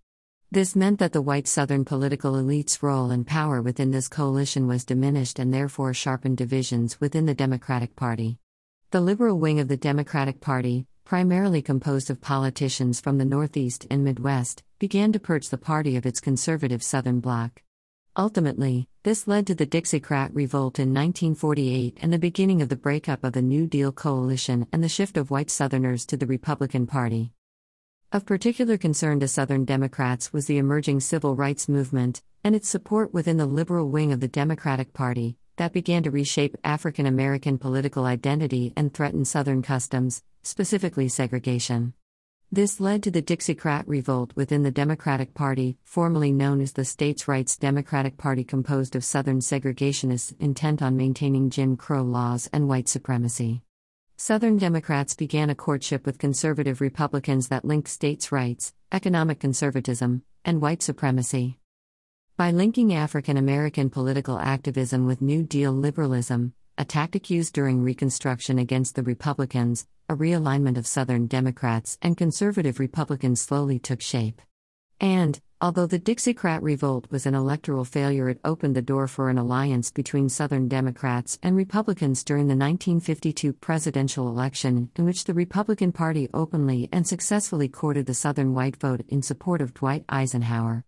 This 0.49 0.77
meant 0.77 0.99
that 0.99 1.11
the 1.11 1.21
white 1.21 1.47
Southern 1.47 1.83
political 1.83 2.37
elite's 2.37 2.81
role 2.81 3.11
and 3.11 3.27
power 3.27 3.61
within 3.61 3.91
this 3.91 4.07
coalition 4.07 4.65
was 4.65 4.85
diminished 4.85 5.39
and 5.39 5.53
therefore 5.53 5.93
sharpened 5.93 6.37
divisions 6.37 7.01
within 7.01 7.25
the 7.25 7.35
Democratic 7.35 7.97
Party. 7.97 8.37
The 8.93 9.01
liberal 9.01 9.39
wing 9.39 9.59
of 9.59 9.69
the 9.69 9.75
Democratic 9.75 10.39
Party, 10.39 10.85
primarily 11.03 11.63
composed 11.63 12.11
of 12.11 12.21
politicians 12.21 13.01
from 13.01 13.17
the 13.17 13.25
Northeast 13.25 13.87
and 13.89 14.03
Midwest, 14.03 14.61
began 14.77 15.11
to 15.13 15.19
purge 15.19 15.49
the 15.49 15.57
party 15.57 15.95
of 15.97 16.05
its 16.05 16.19
conservative 16.19 16.83
Southern 16.83 17.19
bloc. 17.19 17.63
Ultimately, 18.15 18.87
this 19.01 19.27
led 19.27 19.47
to 19.47 19.55
the 19.55 19.65
Dixiecrat 19.65 20.29
Revolt 20.35 20.77
in 20.77 20.89
1948 20.89 21.97
and 22.03 22.13
the 22.13 22.19
beginning 22.19 22.61
of 22.61 22.69
the 22.69 22.75
breakup 22.75 23.23
of 23.23 23.33
the 23.33 23.41
New 23.41 23.65
Deal 23.65 23.91
coalition 23.91 24.67
and 24.71 24.83
the 24.83 24.87
shift 24.89 25.17
of 25.17 25.31
white 25.31 25.49
Southerners 25.49 26.05
to 26.05 26.15
the 26.15 26.27
Republican 26.27 26.85
Party. 26.85 27.31
Of 28.11 28.27
particular 28.27 28.77
concern 28.77 29.19
to 29.21 29.27
Southern 29.27 29.65
Democrats 29.65 30.31
was 30.31 30.45
the 30.45 30.59
emerging 30.59 30.99
civil 30.99 31.35
rights 31.35 31.67
movement 31.67 32.21
and 32.43 32.55
its 32.55 32.69
support 32.69 33.11
within 33.11 33.37
the 33.37 33.47
liberal 33.47 33.89
wing 33.89 34.13
of 34.13 34.19
the 34.19 34.27
Democratic 34.27 34.93
Party, 34.93 35.39
that 35.57 35.73
began 35.73 36.03
to 36.03 36.11
reshape 36.11 36.55
African 36.63 37.05
American 37.05 37.57
political 37.57 38.05
identity 38.05 38.73
and 38.75 38.93
threaten 38.93 39.25
Southern 39.25 39.61
customs, 39.61 40.23
specifically 40.41 41.07
segregation. 41.07 41.93
This 42.51 42.79
led 42.79 43.01
to 43.01 43.09
the 43.09 43.21
Dixiecrat 43.21 43.85
revolt 43.87 44.31
within 44.35 44.61
the 44.61 44.69
Democratic 44.69 45.33
Party, 45.33 45.77
formerly 45.83 46.31
known 46.31 46.61
as 46.61 46.73
the 46.73 46.85
States' 46.85 47.27
Rights 47.27 47.57
Democratic 47.57 48.15
Party, 48.15 48.43
composed 48.43 48.95
of 48.95 49.03
Southern 49.03 49.39
segregationists 49.39 50.39
intent 50.39 50.81
on 50.81 50.95
maintaining 50.95 51.49
Jim 51.49 51.75
Crow 51.75 52.03
laws 52.03 52.47
and 52.53 52.67
white 52.67 52.87
supremacy. 52.87 53.63
Southern 54.17 54.57
Democrats 54.57 55.15
began 55.15 55.49
a 55.49 55.55
courtship 55.55 56.05
with 56.05 56.19
conservative 56.19 56.79
Republicans 56.79 57.47
that 57.47 57.65
linked 57.65 57.87
states' 57.87 58.31
rights, 58.31 58.73
economic 58.91 59.39
conservatism, 59.39 60.21
and 60.45 60.61
white 60.61 60.83
supremacy. 60.83 61.57
By 62.35 62.49
linking 62.49 62.95
African 62.95 63.37
American 63.37 63.91
political 63.91 64.39
activism 64.39 65.05
with 65.05 65.21
New 65.21 65.43
Deal 65.43 65.71
liberalism, 65.71 66.53
a 66.79 66.83
tactic 66.83 67.29
used 67.29 67.53
during 67.53 67.83
Reconstruction 67.83 68.57
against 68.57 68.95
the 68.95 69.03
Republicans, 69.03 69.85
a 70.09 70.15
realignment 70.15 70.79
of 70.79 70.87
Southern 70.87 71.27
Democrats 71.27 71.99
and 72.01 72.17
conservative 72.17 72.79
Republicans 72.79 73.39
slowly 73.39 73.77
took 73.77 74.01
shape. 74.01 74.41
And, 74.99 75.39
although 75.61 75.85
the 75.85 75.99
Dixiecrat 75.99 76.63
revolt 76.63 77.05
was 77.11 77.27
an 77.27 77.35
electoral 77.35 77.85
failure, 77.85 78.29
it 78.29 78.41
opened 78.43 78.75
the 78.75 78.81
door 78.81 79.07
for 79.07 79.29
an 79.29 79.37
alliance 79.37 79.91
between 79.91 80.27
Southern 80.27 80.67
Democrats 80.67 81.37
and 81.43 81.55
Republicans 81.55 82.23
during 82.23 82.47
the 82.47 82.55
1952 82.55 83.53
presidential 83.53 84.27
election, 84.27 84.89
in 84.95 85.05
which 85.05 85.25
the 85.25 85.35
Republican 85.35 85.91
Party 85.91 86.27
openly 86.33 86.89
and 86.91 87.07
successfully 87.07 87.67
courted 87.67 88.07
the 88.07 88.15
Southern 88.15 88.55
white 88.55 88.77
vote 88.77 89.05
in 89.07 89.21
support 89.21 89.61
of 89.61 89.75
Dwight 89.75 90.03
Eisenhower. 90.09 90.83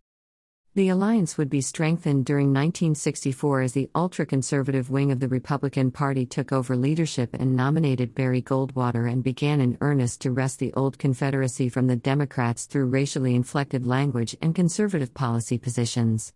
The 0.76 0.90
alliance 0.90 1.38
would 1.38 1.50
be 1.50 1.62
strengthened 1.62 2.26
during 2.26 2.48
1964 2.48 3.62
as 3.62 3.72
the 3.72 3.90
ultra 3.96 4.26
conservative 4.26 4.90
wing 4.90 5.10
of 5.10 5.22
the 5.22 5.30
Republican 5.30 5.90
Party 5.90 6.26
took 6.26 6.52
over 6.52 6.76
leadership 6.76 7.30
and 7.34 7.56
nominated 7.56 8.14
Barry 8.14 8.42
Goldwater 8.42 9.10
and 9.10 9.24
began 9.24 9.62
in 9.62 9.78
earnest 9.80 10.20
to 10.22 10.32
wrest 10.32 10.60
the 10.60 10.74
old 10.74 10.98
Confederacy 10.98 11.70
from 11.70 11.88
the 11.88 11.96
Democrats 11.96 12.66
through 12.66 12.88
racially 12.88 13.36
inflected 13.36 13.86
language 13.86 14.36
and 14.42 14.54
conservative 14.54 15.14
policy 15.14 15.58
positions. 15.58 16.34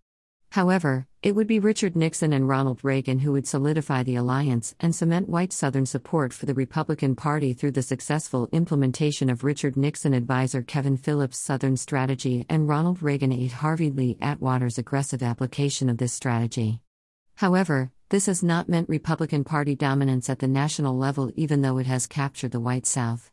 However, 0.52 1.06
it 1.22 1.36
would 1.36 1.46
be 1.46 1.60
Richard 1.60 1.96
Nixon 1.96 2.34
and 2.34 2.48
Ronald 2.48 2.80
Reagan 2.84 3.20
who 3.20 3.34
would 3.34 3.48
solidify 3.48 4.02
the 4.02 4.16
alliance 4.16 4.74
and 4.80 4.96
cement 4.96 5.30
white 5.30 5.54
Southern 5.54 5.86
support 5.86 6.34
for 6.34 6.48
the 6.48 6.56
Republican 6.56 7.16
Party 7.16 7.54
through 7.54 7.72
the 7.72 7.84
successful 7.84 8.50
implementation 8.52 9.30
of 9.30 9.44
Richard 9.44 9.78
Nixon 9.78 10.14
advisor 10.14 10.64
Kevin 10.64 10.98
Phillips' 10.98 11.38
Southern 11.38 11.78
strategy 11.78 12.46
and 12.50 12.68
Ronald 12.68 13.04
Reagan 13.04 13.32
aide 13.32 13.52
Harvey 13.52 13.92
Lee 13.92 14.18
Atwater's 14.22 14.80
aggressive 14.80 15.22
application 15.22 15.88
of 15.88 15.98
this 15.98 16.14
strategy. 16.14 16.82
However, 17.36 17.92
this 18.10 18.26
has 18.26 18.42
not 18.42 18.68
meant 18.68 18.90
Republican 18.90 19.44
Party 19.44 19.76
dominance 19.76 20.32
at 20.32 20.40
the 20.40 20.48
national 20.48 20.98
level, 20.98 21.32
even 21.36 21.62
though 21.62 21.78
it 21.78 21.86
has 21.86 22.08
captured 22.08 22.52
the 22.52 22.60
white 22.60 22.88
South. 22.88 23.32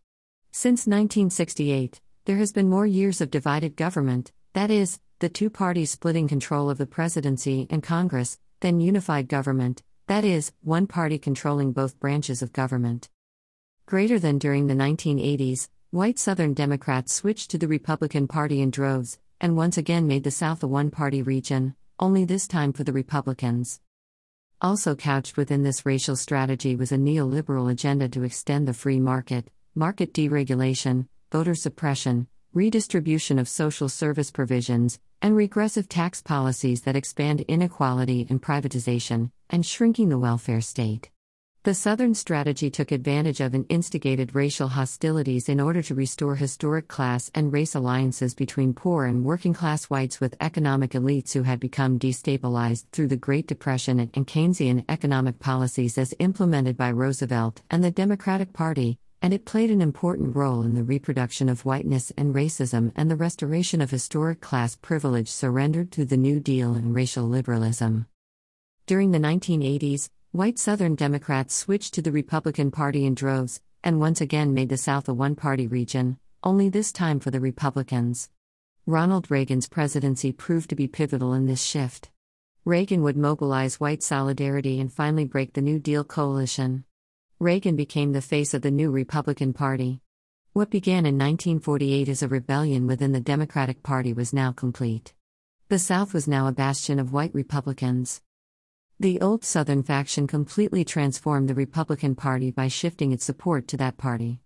Since 0.53 0.87
1968, 0.87 2.01
there 2.27 2.37
has 2.37 2.53
been 2.53 2.69
more 2.69 2.87
years 2.87 3.23
of 3.23 3.31
divided 3.31 3.75
government, 3.75 4.33
that 4.53 4.71
is, 4.71 4.99
the 5.19 5.29
two 5.31 5.49
parties 5.49 5.91
splitting 5.91 6.29
control 6.29 6.69
of 6.69 6.77
the 6.77 6.87
presidency 6.87 7.67
and 7.71 7.83
Congress, 7.83 8.39
then 8.61 8.81
unified 8.81 9.29
government, 9.29 9.83
that 10.09 10.27
is, 10.27 10.53
one 10.63 10.87
party 10.87 11.19
controlling 11.19 11.73
both 11.73 11.99
branches 11.99 12.43
of 12.43 12.53
government. 12.53 13.09
Greater 13.87 14.19
than 14.19 14.37
during 14.37 14.67
the 14.67 14.75
1980s, 14.75 15.69
white 15.91 16.19
Southern 16.19 16.53
Democrats 16.53 17.15
switched 17.15 17.51
to 17.51 17.57
the 17.57 17.67
Republican 17.67 18.29
Party 18.29 18.61
in 18.61 18.71
droves, 18.71 19.19
and 19.41 19.57
once 19.57 19.79
again 19.79 20.07
made 20.07 20.23
the 20.23 20.31
South 20.31 20.63
a 20.63 20.67
one 20.67 20.91
party 20.91 21.23
region, 21.23 21.75
only 21.99 22.27
this 22.27 22.47
time 22.47 22.75
for 22.75 22.85
the 22.85 22.93
Republicans. 22.93 23.81
Also 24.61 24.95
couched 24.95 25.39
within 25.39 25.63
this 25.63 25.87
racial 25.87 26.17
strategy 26.17 26.77
was 26.77 26.93
a 26.93 26.97
neoliberal 26.97 27.71
agenda 27.71 28.07
to 28.11 28.23
extend 28.23 28.69
the 28.69 28.75
free 28.75 29.01
market, 29.01 29.49
market 29.75 30.13
deregulation, 30.13 31.09
voter 31.33 31.55
suppression, 31.55 32.27
redistribution 32.53 33.39
of 33.39 33.49
social 33.49 33.89
service 33.89 34.31
provisions, 34.31 34.99
and 35.23 35.37
regressive 35.37 35.89
tax 35.89 36.23
policies 36.23 36.83
that 36.83 36.97
expand 36.97 37.41
inequality 37.43 38.27
and 38.29 38.43
privatization, 38.43 39.31
and 39.51 39.65
shrinking 39.65 40.09
the 40.09 40.19
welfare 40.19 40.61
state. 40.61 41.11
The 41.67 41.75
Southern 41.75 42.15
strategy 42.15 42.71
took 42.71 42.93
advantage 42.93 43.41
of 43.41 43.53
and 43.53 43.67
instigated 43.69 44.37
racial 44.37 44.69
hostilities 44.69 45.49
in 45.49 45.59
order 45.59 45.83
to 45.83 45.97
restore 45.97 46.37
historic 46.37 46.87
class 46.87 47.29
and 47.35 47.53
race 47.53 47.75
alliances 47.75 48.37
between 48.37 48.73
poor 48.73 49.05
and 49.05 49.25
working 49.25 49.53
class 49.53 49.87
whites 49.87 50.21
with 50.21 50.37
economic 50.41 50.93
elites 50.93 51.33
who 51.33 51.43
had 51.43 51.59
become 51.59 51.99
destabilized 51.99 52.85
through 52.93 53.09
the 53.09 53.17
Great 53.17 53.49
Depression 53.49 53.99
and 53.99 54.29
Keynesian 54.29 54.85
economic 54.89 55.41
policies 55.41 55.99
as 55.99 56.15
implemented 56.21 56.77
by 56.77 56.93
Roosevelt 56.93 57.63
and 57.69 57.83
the 57.83 57.91
Democratic 57.91 58.53
Party, 58.53 59.01
and 59.23 59.33
it 59.33 59.45
played 59.45 59.71
an 59.71 59.81
important 59.81 60.37
role 60.37 60.63
in 60.63 60.75
the 60.75 60.83
reproduction 60.85 61.49
of 61.49 61.65
whiteness 61.65 62.13
and 62.17 62.35
racism 62.35 62.93
and 62.95 63.11
the 63.11 63.17
restoration 63.17 63.81
of 63.81 63.91
historic 63.91 64.41
class 64.41 64.77
privilege 64.77 65.29
surrendered 65.29 65.91
through 65.91 66.05
the 66.05 66.17
New 66.17 66.41
Deal 66.41 66.75
and 66.75 66.95
racial 66.95 67.25
liberalism. 67.25 68.07
During 68.87 69.11
the 69.11 69.19
1980s, 69.19 70.11
white 70.33 70.59
Southern 70.59 70.95
Democrats 70.95 71.55
switched 71.55 71.95
to 71.95 72.03
the 72.03 72.13
Republican 72.13 72.71
Party 72.71 73.05
in 73.05 73.15
droves, 73.15 73.61
and 73.83 74.01
once 74.01 74.21
again 74.21 74.55
made 74.55 74.69
the 74.69 74.77
South 74.77 75.09
a 75.09 75.15
one 75.15 75.35
party 75.35 75.67
region, 75.67 76.19
only 76.43 76.69
this 76.69 76.93
time 76.93 77.19
for 77.19 77.31
the 77.31 77.41
Republicans. 77.41 78.31
Ronald 78.85 79.31
Reagan's 79.31 79.69
presidency 79.69 80.31
proved 80.31 80.71
to 80.71 80.77
be 80.77 80.87
pivotal 80.87 81.33
in 81.33 81.47
this 81.47 81.63
shift. 81.63 82.11
Reagan 82.65 83.03
would 83.03 83.17
mobilize 83.17 83.81
white 83.81 84.03
solidarity 84.03 84.81
and 84.81 84.93
finally 84.93 85.25
break 85.25 85.55
the 85.55 85.63
New 85.63 85.79
Deal 85.79 86.05
coalition. 86.05 86.85
Reagan 87.39 87.77
became 87.77 88.13
the 88.13 88.23
face 88.23 88.55
of 88.55 88.63
the 88.63 88.71
new 88.71 88.91
Republican 88.91 89.53
Party. 89.53 90.01
What 90.55 90.71
began 90.71 91.05
in 91.05 91.19
1948 91.19 92.09
as 92.09 92.23
a 92.23 92.29
rebellion 92.29 92.87
within 92.87 93.13
the 93.13 93.21
Democratic 93.21 93.83
Party 93.83 94.15
was 94.15 94.33
now 94.33 94.53
complete. 94.53 95.13
The 95.69 95.79
South 95.79 96.15
was 96.15 96.27
now 96.27 96.47
a 96.47 96.53
bastion 96.53 96.99
of 96.99 97.13
white 97.13 97.35
Republicans. 97.35 98.23
The 98.99 99.21
old 99.21 99.45
Southern 99.45 99.83
faction 99.83 100.27
completely 100.27 100.83
transformed 100.83 101.51
the 101.51 101.55
Republican 101.55 102.15
Party 102.15 102.53
by 102.53 102.69
shifting 102.69 103.13
its 103.13 103.27
support 103.27 103.69
to 103.69 103.77
that 103.77 103.99
party. 103.99 104.41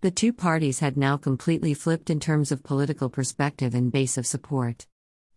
The 0.00 0.10
two 0.10 0.32
parties 0.32 0.80
had 0.80 0.96
now 0.96 1.16
completely 1.16 1.74
flipped 1.74 2.10
in 2.10 2.18
terms 2.18 2.50
of 2.50 2.64
political 2.64 3.08
perspective 3.08 3.72
and 3.72 3.92
base 3.92 4.18
of 4.18 4.26
support. 4.26 4.88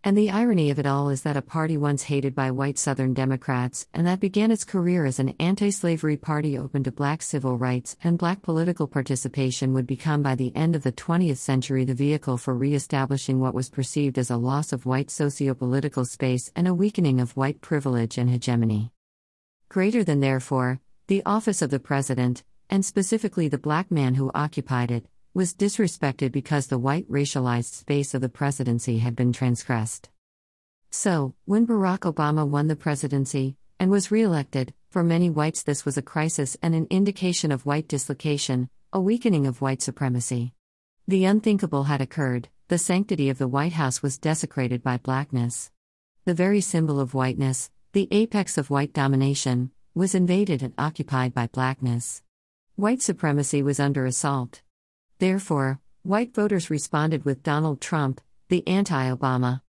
And 0.06 0.16
the 0.16 0.30
irony 0.30 0.70
of 0.70 0.78
it 0.78 0.86
all 0.86 1.10
is 1.10 1.24
that 1.24 1.36
a 1.36 1.42
party 1.42 1.78
once 1.78 2.04
hated 2.04 2.36
by 2.36 2.52
white 2.52 2.78
Southern 2.78 3.16
Democrats, 3.16 3.88
and 3.92 4.06
that 4.06 4.20
began 4.20 4.52
its 4.52 4.64
career 4.64 5.04
as 5.04 5.18
an 5.18 5.34
anti 5.40 5.72
slavery 5.72 6.16
party 6.16 6.60
open 6.60 6.84
to 6.84 6.92
black 6.92 7.24
civil 7.24 7.58
rights 7.58 7.98
and 8.04 8.20
black 8.20 8.44
political 8.44 8.86
participation, 8.86 9.74
would 9.74 9.88
become 9.88 10.22
by 10.22 10.36
the 10.36 10.56
end 10.56 10.76
of 10.76 10.84
the 10.84 10.92
20th 10.92 11.38
century 11.38 11.86
the 11.86 11.96
vehicle 11.96 12.38
for 12.38 12.54
re 12.54 12.76
establishing 12.76 13.40
what 13.40 13.56
was 13.56 13.72
perceived 13.72 14.20
as 14.20 14.30
a 14.30 14.38
loss 14.38 14.72
of 14.72 14.86
white 14.86 15.10
socio 15.10 15.56
political 15.56 16.06
space 16.06 16.52
and 16.56 16.68
a 16.68 16.74
weakening 16.76 17.20
of 17.20 17.36
white 17.36 17.60
privilege 17.62 18.20
and 18.20 18.30
hegemony. 18.30 18.92
Greater 19.70 20.04
than, 20.04 20.20
therefore, 20.20 20.82
the 21.08 21.24
office 21.26 21.64
of 21.64 21.72
the 21.72 21.80
president, 21.80 22.44
and 22.70 22.86
specifically 22.86 23.48
the 23.48 23.58
black 23.58 23.90
man 23.90 24.14
who 24.14 24.30
occupied 24.36 24.92
it, 24.92 25.08
was 25.36 25.54
disrespected 25.54 26.32
because 26.32 26.68
the 26.68 26.80
white 26.80 27.06
racialized 27.12 27.74
space 27.74 28.14
of 28.14 28.22
the 28.22 28.30
presidency 28.30 29.00
had 29.00 29.18
been 29.18 29.34
transgressed. 29.34 30.10
So, 30.92 31.36
when 31.44 31.68
Barack 31.68 32.12
Obama 32.12 32.48
won 32.48 32.68
the 32.68 32.76
presidency 32.78 33.58
and 33.78 33.92
was 33.92 34.12
reelected, 34.12 34.74
for 34.90 35.04
many 35.04 35.30
whites 35.30 35.62
this 35.62 35.84
was 35.84 35.98
a 35.98 36.02
crisis 36.02 36.56
and 36.64 36.74
an 36.74 36.88
indication 36.90 37.52
of 37.52 37.66
white 37.66 37.90
dislocation, 37.90 38.70
a 38.94 39.02
weakening 39.02 39.46
of 39.46 39.60
white 39.60 39.82
supremacy. 39.82 40.54
The 41.06 41.26
unthinkable 41.26 41.84
had 41.84 42.00
occurred 42.00 42.48
the 42.70 42.78
sanctity 42.78 43.30
of 43.30 43.38
the 43.38 43.50
White 43.50 43.74
House 43.74 44.02
was 44.02 44.18
desecrated 44.18 44.82
by 44.82 44.98
blackness. 44.98 45.70
The 46.24 46.34
very 46.34 46.62
symbol 46.62 47.02
of 47.02 47.14
whiteness, 47.14 47.70
the 47.92 48.08
apex 48.10 48.58
of 48.58 48.70
white 48.70 48.94
domination, 48.94 49.72
was 49.94 50.16
invaded 50.16 50.64
and 50.64 50.74
occupied 50.78 51.34
by 51.34 51.48
blackness. 51.48 52.24
White 52.78 53.02
supremacy 53.02 53.62
was 53.62 53.82
under 53.82 54.06
assault. 54.06 54.62
Therefore, 55.20 55.80
white 56.04 56.36
voters 56.36 56.70
responded 56.70 57.24
with 57.24 57.42
Donald 57.42 57.80
Trump, 57.80 58.20
the 58.50 58.68
anti 58.68 59.10
Obama. 59.10 59.62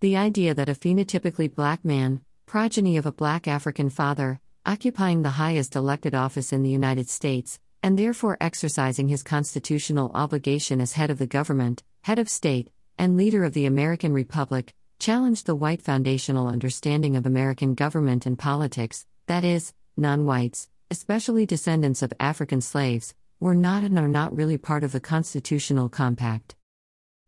The 0.00 0.16
idea 0.16 0.52
that 0.54 0.68
a 0.68 0.74
phenotypically 0.74 1.54
black 1.54 1.84
man, 1.84 2.20
progeny 2.44 2.98
of 2.98 3.06
a 3.06 3.12
black 3.12 3.48
African 3.48 3.88
father, 3.88 4.40
occupying 4.66 5.22
the 5.22 5.30
highest 5.30 5.74
elected 5.74 6.14
office 6.14 6.52
in 6.52 6.62
the 6.62 6.70
United 6.70 7.08
States, 7.08 7.58
and 7.82 7.98
therefore 7.98 8.36
exercising 8.42 9.08
his 9.08 9.22
constitutional 9.22 10.10
obligation 10.12 10.82
as 10.82 10.92
head 10.92 11.10
of 11.10 11.18
the 11.18 11.26
government, 11.26 11.82
head 12.02 12.18
of 12.18 12.28
state, 12.28 12.70
and 12.98 13.16
leader 13.16 13.42
of 13.44 13.54
the 13.54 13.64
American 13.64 14.12
Republic, 14.12 14.74
challenged 14.98 15.46
the 15.46 15.54
white 15.54 15.80
foundational 15.80 16.46
understanding 16.46 17.16
of 17.16 17.24
American 17.24 17.74
government 17.74 18.26
and 18.26 18.38
politics, 18.38 19.06
that 19.26 19.44
is, 19.44 19.72
non 19.96 20.26
whites, 20.26 20.68
especially 20.90 21.46
descendants 21.46 22.02
of 22.02 22.12
African 22.20 22.60
slaves, 22.60 23.14
were 23.40 23.54
not 23.54 23.82
and 23.82 23.98
are 23.98 24.06
not 24.06 24.36
really 24.36 24.58
part 24.58 24.84
of 24.84 24.92
the 24.92 25.00
constitutional 25.00 25.88
compact. 25.88 26.54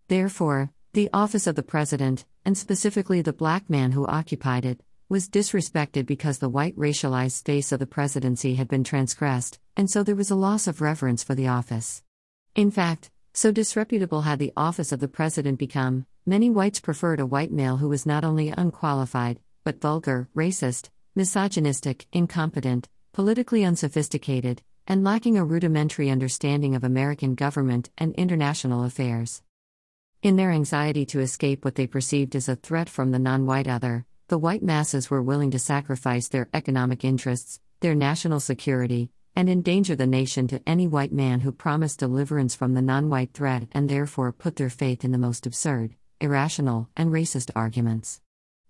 Therefore, 0.09 0.71
the 0.93 1.09
office 1.13 1.47
of 1.47 1.55
the 1.55 1.63
president, 1.63 2.27
and 2.45 2.57
specifically 2.57 3.23
the 3.23 3.33
black 3.33 3.71
man 3.71 3.93
who 3.93 4.07
occupied 4.07 4.67
it, 4.67 4.83
was 5.09 5.29
disrespected 5.29 6.05
because 6.05 6.39
the 6.39 6.51
white 6.51 6.77
racialized 6.77 7.33
space 7.33 7.73
of 7.73 7.79
the 7.79 7.87
presidency 7.87 8.57
had 8.57 8.69
been 8.69 8.85
transgressed, 8.85 9.59
and 9.75 9.91
so 9.91 10.03
there 10.03 10.15
was 10.15 10.31
a 10.31 10.35
loss 10.35 10.67
of 10.67 10.83
reverence 10.83 11.25
for 11.25 11.35
the 11.35 11.49
office. 11.49 12.03
In 12.55 12.71
fact, 12.71 13.11
so 13.33 13.51
disreputable 13.51 14.23
had 14.23 14.39
the 14.39 14.53
office 14.55 14.93
of 14.93 15.01
the 15.01 15.09
president 15.09 15.59
become, 15.59 16.05
many 16.27 16.51
whites 16.51 16.81
preferred 16.81 17.21
a 17.21 17.27
white 17.27 17.51
male 17.51 17.79
who 17.79 17.89
was 17.89 18.05
not 18.05 18.23
only 18.23 18.51
unqualified, 18.51 19.41
but 19.65 19.81
vulgar, 19.81 20.29
racist, 20.37 20.91
misogynistic, 21.15 22.07
incompetent, 22.13 22.91
politically 23.13 23.65
unsophisticated, 23.65 24.63
and 24.87 25.05
lacking 25.05 25.39
a 25.39 25.45
rudimentary 25.45 26.11
understanding 26.11 26.75
of 26.75 26.85
American 26.85 27.35
government 27.35 27.91
and 27.99 28.15
international 28.15 28.85
affairs. 28.85 29.43
In 30.23 30.37
their 30.37 30.51
anxiety 30.51 31.05
to 31.07 31.21
escape 31.21 31.65
what 31.65 31.75
they 31.75 31.87
perceived 31.87 32.37
as 32.37 32.49
a 32.49 32.57
threat 32.57 32.89
from 32.89 33.11
the 33.11 33.19
non 33.19 33.47
white 33.47 33.67
other, 33.67 34.07
the 34.29 34.39
white 34.39 34.63
masses 34.63 35.11
were 35.11 35.23
willing 35.23 35.51
to 35.51 35.59
sacrifice 35.59 36.29
their 36.29 36.49
economic 36.55 37.05
interests, 37.05 37.61
their 37.81 37.95
national 37.95 38.41
security, 38.41 39.11
and 39.35 39.49
endanger 39.49 39.97
the 39.97 40.07
nation 40.07 40.47
to 40.47 40.63
any 40.67 40.87
white 40.87 41.13
man 41.13 41.41
who 41.41 41.53
promised 41.53 41.99
deliverance 41.99 42.55
from 42.55 42.75
the 42.75 42.83
non 42.83 43.09
white 43.09 43.33
threat 43.33 43.67
and 43.73 43.89
therefore 43.89 44.33
put 44.33 44.57
their 44.57 44.71
faith 44.71 45.05
in 45.05 45.13
the 45.13 45.19
most 45.19 45.47
absurd, 45.47 45.95
irrational, 46.21 46.89
and 46.97 47.11
racist 47.11 47.51
arguments. 47.57 48.21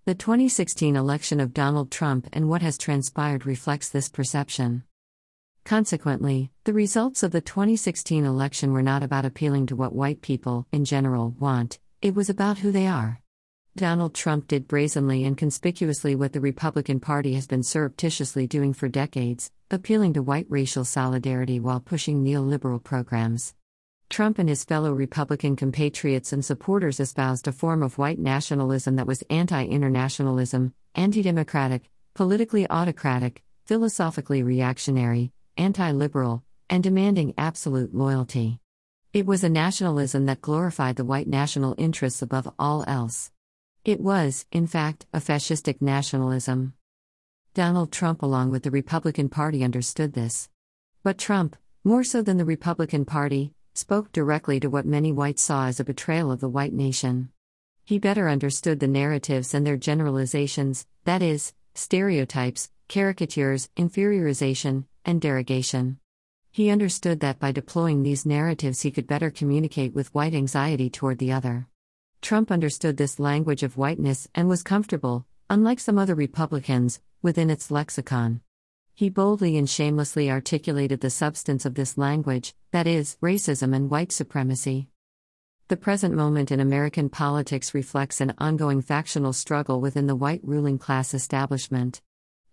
The 0.05 0.15
2016 0.15 0.95
election 0.95 1.39
of 1.39 1.53
Donald 1.53 1.91
Trump 1.91 2.27
and 2.33 2.49
what 2.49 2.61
has 2.61 2.77
transpired 2.77 3.45
reflects 3.45 3.89
this 3.89 4.09
perception. 4.09 4.83
Consequently, 5.65 6.51
the 6.65 6.73
results 6.73 7.23
of 7.23 7.31
the 7.31 7.41
2016 7.41 8.25
election 8.25 8.73
were 8.73 8.81
not 8.81 9.01
about 9.01 9.25
appealing 9.25 9.65
to 9.67 9.75
what 9.75 9.95
white 9.95 10.21
people, 10.21 10.67
in 10.71 10.83
general, 10.83 11.35
want, 11.39 11.79
it 12.01 12.13
was 12.13 12.29
about 12.29 12.57
who 12.57 12.71
they 12.71 12.85
are. 12.85 13.21
Donald 13.75 14.13
Trump 14.13 14.47
did 14.47 14.67
brazenly 14.67 15.23
and 15.23 15.37
conspicuously 15.37 16.15
what 16.15 16.33
the 16.33 16.39
Republican 16.39 16.99
Party 16.99 17.33
has 17.33 17.47
been 17.47 17.63
surreptitiously 17.63 18.45
doing 18.45 18.73
for 18.73 18.87
decades 18.87 19.49
appealing 19.71 20.13
to 20.13 20.21
white 20.21 20.45
racial 20.49 20.85
solidarity 20.85 21.59
while 21.59 21.79
pushing 21.79 22.23
neoliberal 22.23 22.83
programs. 22.83 23.55
Trump 24.07 24.37
and 24.37 24.47
his 24.47 24.63
fellow 24.63 24.93
Republican 24.93 25.55
compatriots 25.55 26.31
and 26.31 26.45
supporters 26.45 26.99
espoused 26.99 27.47
a 27.47 27.51
form 27.51 27.81
of 27.81 27.97
white 27.97 28.19
nationalism 28.19 28.97
that 28.97 29.07
was 29.07 29.23
anti 29.31 29.65
internationalism, 29.65 30.75
anti 30.93 31.23
democratic, 31.23 31.89
politically 32.13 32.69
autocratic, 32.69 33.41
philosophically 33.65 34.43
reactionary, 34.43 35.31
anti 35.57 35.91
liberal, 35.91 36.43
and 36.69 36.83
demanding 36.83 37.33
absolute 37.37 37.93
loyalty. 37.93 38.59
It 39.13 39.25
was 39.25 39.43
a 39.43 39.49
nationalism 39.49 40.25
that 40.25 40.41
glorified 40.41 40.95
the 40.95 41.05
white 41.05 41.27
national 41.27 41.75
interests 41.77 42.21
above 42.21 42.51
all 42.57 42.83
else. 42.87 43.31
It 43.85 43.99
was, 43.99 44.45
in 44.51 44.65
fact, 44.65 45.05
a 45.13 45.19
fascistic 45.19 45.81
nationalism. 45.81 46.73
Donald 47.53 47.91
Trump, 47.91 48.23
along 48.23 48.49
with 48.49 48.63
the 48.63 48.71
Republican 48.71 49.29
Party, 49.29 49.63
understood 49.63 50.13
this. 50.13 50.49
But 51.03 51.19
Trump, 51.19 51.55
more 51.83 52.03
so 52.03 52.21
than 52.21 52.37
the 52.37 52.45
Republican 52.45 53.05
Party, 53.05 53.53
spoke 53.75 54.11
directly 54.11 54.59
to 54.59 54.69
what 54.69 54.85
many 54.85 55.11
whites 55.11 55.43
saw 55.43 55.67
as 55.67 55.79
a 55.79 55.83
betrayal 55.83 56.31
of 56.31 56.39
the 56.39 56.49
white 56.49 56.73
nation. 56.73 57.29
He 57.85 57.99
better 57.99 58.29
understood 58.29 58.79
the 58.79 58.87
narratives 58.87 59.53
and 59.53 59.67
their 59.67 59.77
generalizations, 59.77 60.87
that 61.03 61.21
is, 61.21 61.53
stereotypes, 61.75 62.71
caricatures, 62.87 63.69
inferiorization, 63.75 64.85
and 65.05 65.21
derogation. 65.21 65.99
He 66.51 66.69
understood 66.69 67.19
that 67.21 67.39
by 67.39 67.51
deploying 67.51 68.03
these 68.03 68.25
narratives, 68.25 68.81
he 68.81 68.91
could 68.91 69.07
better 69.07 69.31
communicate 69.31 69.93
with 69.93 70.13
white 70.13 70.35
anxiety 70.35 70.89
toward 70.89 71.17
the 71.17 71.31
other. 71.31 71.67
Trump 72.21 72.51
understood 72.51 72.97
this 72.97 73.19
language 73.19 73.63
of 73.63 73.75
whiteness 73.75 74.27
and 74.35 74.47
was 74.47 74.63
comfortable, 74.63 75.25
unlike 75.49 75.79
some 75.79 75.97
other 75.97 76.15
Republicans, 76.15 77.01
within 77.21 77.49
its 77.49 77.71
lexicon. 77.71 78.41
He 78.95 79.09
boldly 79.09 79.57
and 79.57 79.67
shamelessly 79.67 80.29
articulated 80.29 81.01
the 81.01 81.09
substance 81.09 81.65
of 81.65 81.73
this 81.73 81.97
language 81.97 82.53
that 82.71 82.85
is, 82.85 83.17
racism 83.21 83.75
and 83.75 83.89
white 83.89 84.11
supremacy. 84.11 84.87
The 85.69 85.77
present 85.77 86.13
moment 86.13 86.51
in 86.51 86.59
American 86.59 87.09
politics 87.09 87.73
reflects 87.73 88.21
an 88.21 88.35
ongoing 88.37 88.81
factional 88.81 89.33
struggle 89.33 89.81
within 89.81 90.05
the 90.05 90.15
white 90.15 90.41
ruling 90.43 90.77
class 90.77 91.15
establishment. 91.15 92.01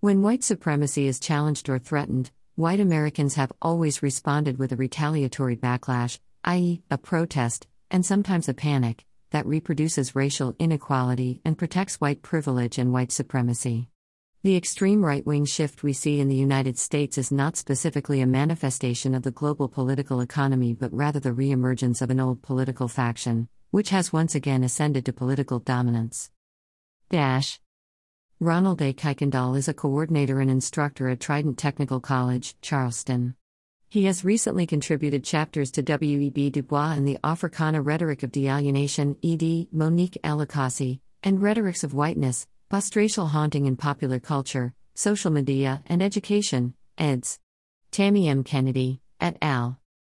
When 0.00 0.22
white 0.22 0.42
supremacy 0.42 1.06
is 1.06 1.20
challenged 1.20 1.68
or 1.68 1.78
threatened, 1.78 2.30
white 2.60 2.78
Americans 2.78 3.36
have 3.36 3.50
always 3.62 4.02
responded 4.02 4.58
with 4.58 4.70
a 4.70 4.76
retaliatory 4.76 5.56
backlash, 5.56 6.18
i.e., 6.44 6.82
a 6.90 6.98
protest, 6.98 7.66
and 7.90 8.04
sometimes 8.04 8.50
a 8.50 8.54
panic, 8.54 9.06
that 9.30 9.46
reproduces 9.46 10.14
racial 10.14 10.54
inequality 10.58 11.40
and 11.42 11.56
protects 11.56 11.96
white 12.02 12.20
privilege 12.20 12.76
and 12.76 12.92
white 12.92 13.10
supremacy. 13.10 13.88
The 14.42 14.56
extreme 14.56 15.02
right 15.02 15.24
wing 15.26 15.46
shift 15.46 15.82
we 15.82 15.94
see 15.94 16.20
in 16.20 16.28
the 16.28 16.36
United 16.36 16.78
States 16.78 17.16
is 17.16 17.32
not 17.32 17.56
specifically 17.56 18.20
a 18.20 18.26
manifestation 18.26 19.14
of 19.14 19.22
the 19.22 19.30
global 19.30 19.66
political 19.66 20.20
economy 20.20 20.74
but 20.74 20.92
rather 20.92 21.18
the 21.18 21.32
re 21.32 21.50
emergence 21.50 22.02
of 22.02 22.10
an 22.10 22.20
old 22.20 22.42
political 22.42 22.88
faction, 22.88 23.48
which 23.70 23.88
has 23.88 24.12
once 24.12 24.34
again 24.34 24.62
ascended 24.64 25.06
to 25.06 25.14
political 25.14 25.60
dominance. 25.60 26.30
Dash. 27.08 27.58
Ronald 28.42 28.80
A. 28.80 28.94
Kuykendall 28.94 29.58
is 29.58 29.68
a 29.68 29.74
coordinator 29.74 30.40
and 30.40 30.50
instructor 30.50 31.10
at 31.10 31.20
Trident 31.20 31.58
Technical 31.58 32.00
College, 32.00 32.56
Charleston. 32.62 33.34
He 33.90 34.06
has 34.06 34.24
recently 34.24 34.66
contributed 34.66 35.24
chapters 35.24 35.70
to 35.72 35.82
W.E.B. 35.82 36.48
Du 36.48 36.62
Bois 36.62 36.92
and 36.92 37.06
the 37.06 37.18
Africana 37.22 37.82
Rhetoric 37.82 38.22
of 38.22 38.32
Dealienation, 38.32 39.18
E.D., 39.20 39.68
Monique 39.72 40.16
L. 40.24 40.40
And 41.22 41.42
Rhetorics 41.42 41.84
of 41.84 41.92
Whiteness, 41.92 42.46
Postracial 42.70 43.26
Haunting 43.26 43.66
in 43.66 43.76
Popular 43.76 44.18
Culture, 44.18 44.72
Social 44.94 45.30
Media, 45.30 45.82
and 45.84 46.02
Education, 46.02 46.72
eds. 46.96 47.38
Tammy 47.90 48.26
M. 48.26 48.42
Kennedy, 48.42 49.02
et 49.20 49.36
al. 49.42 49.79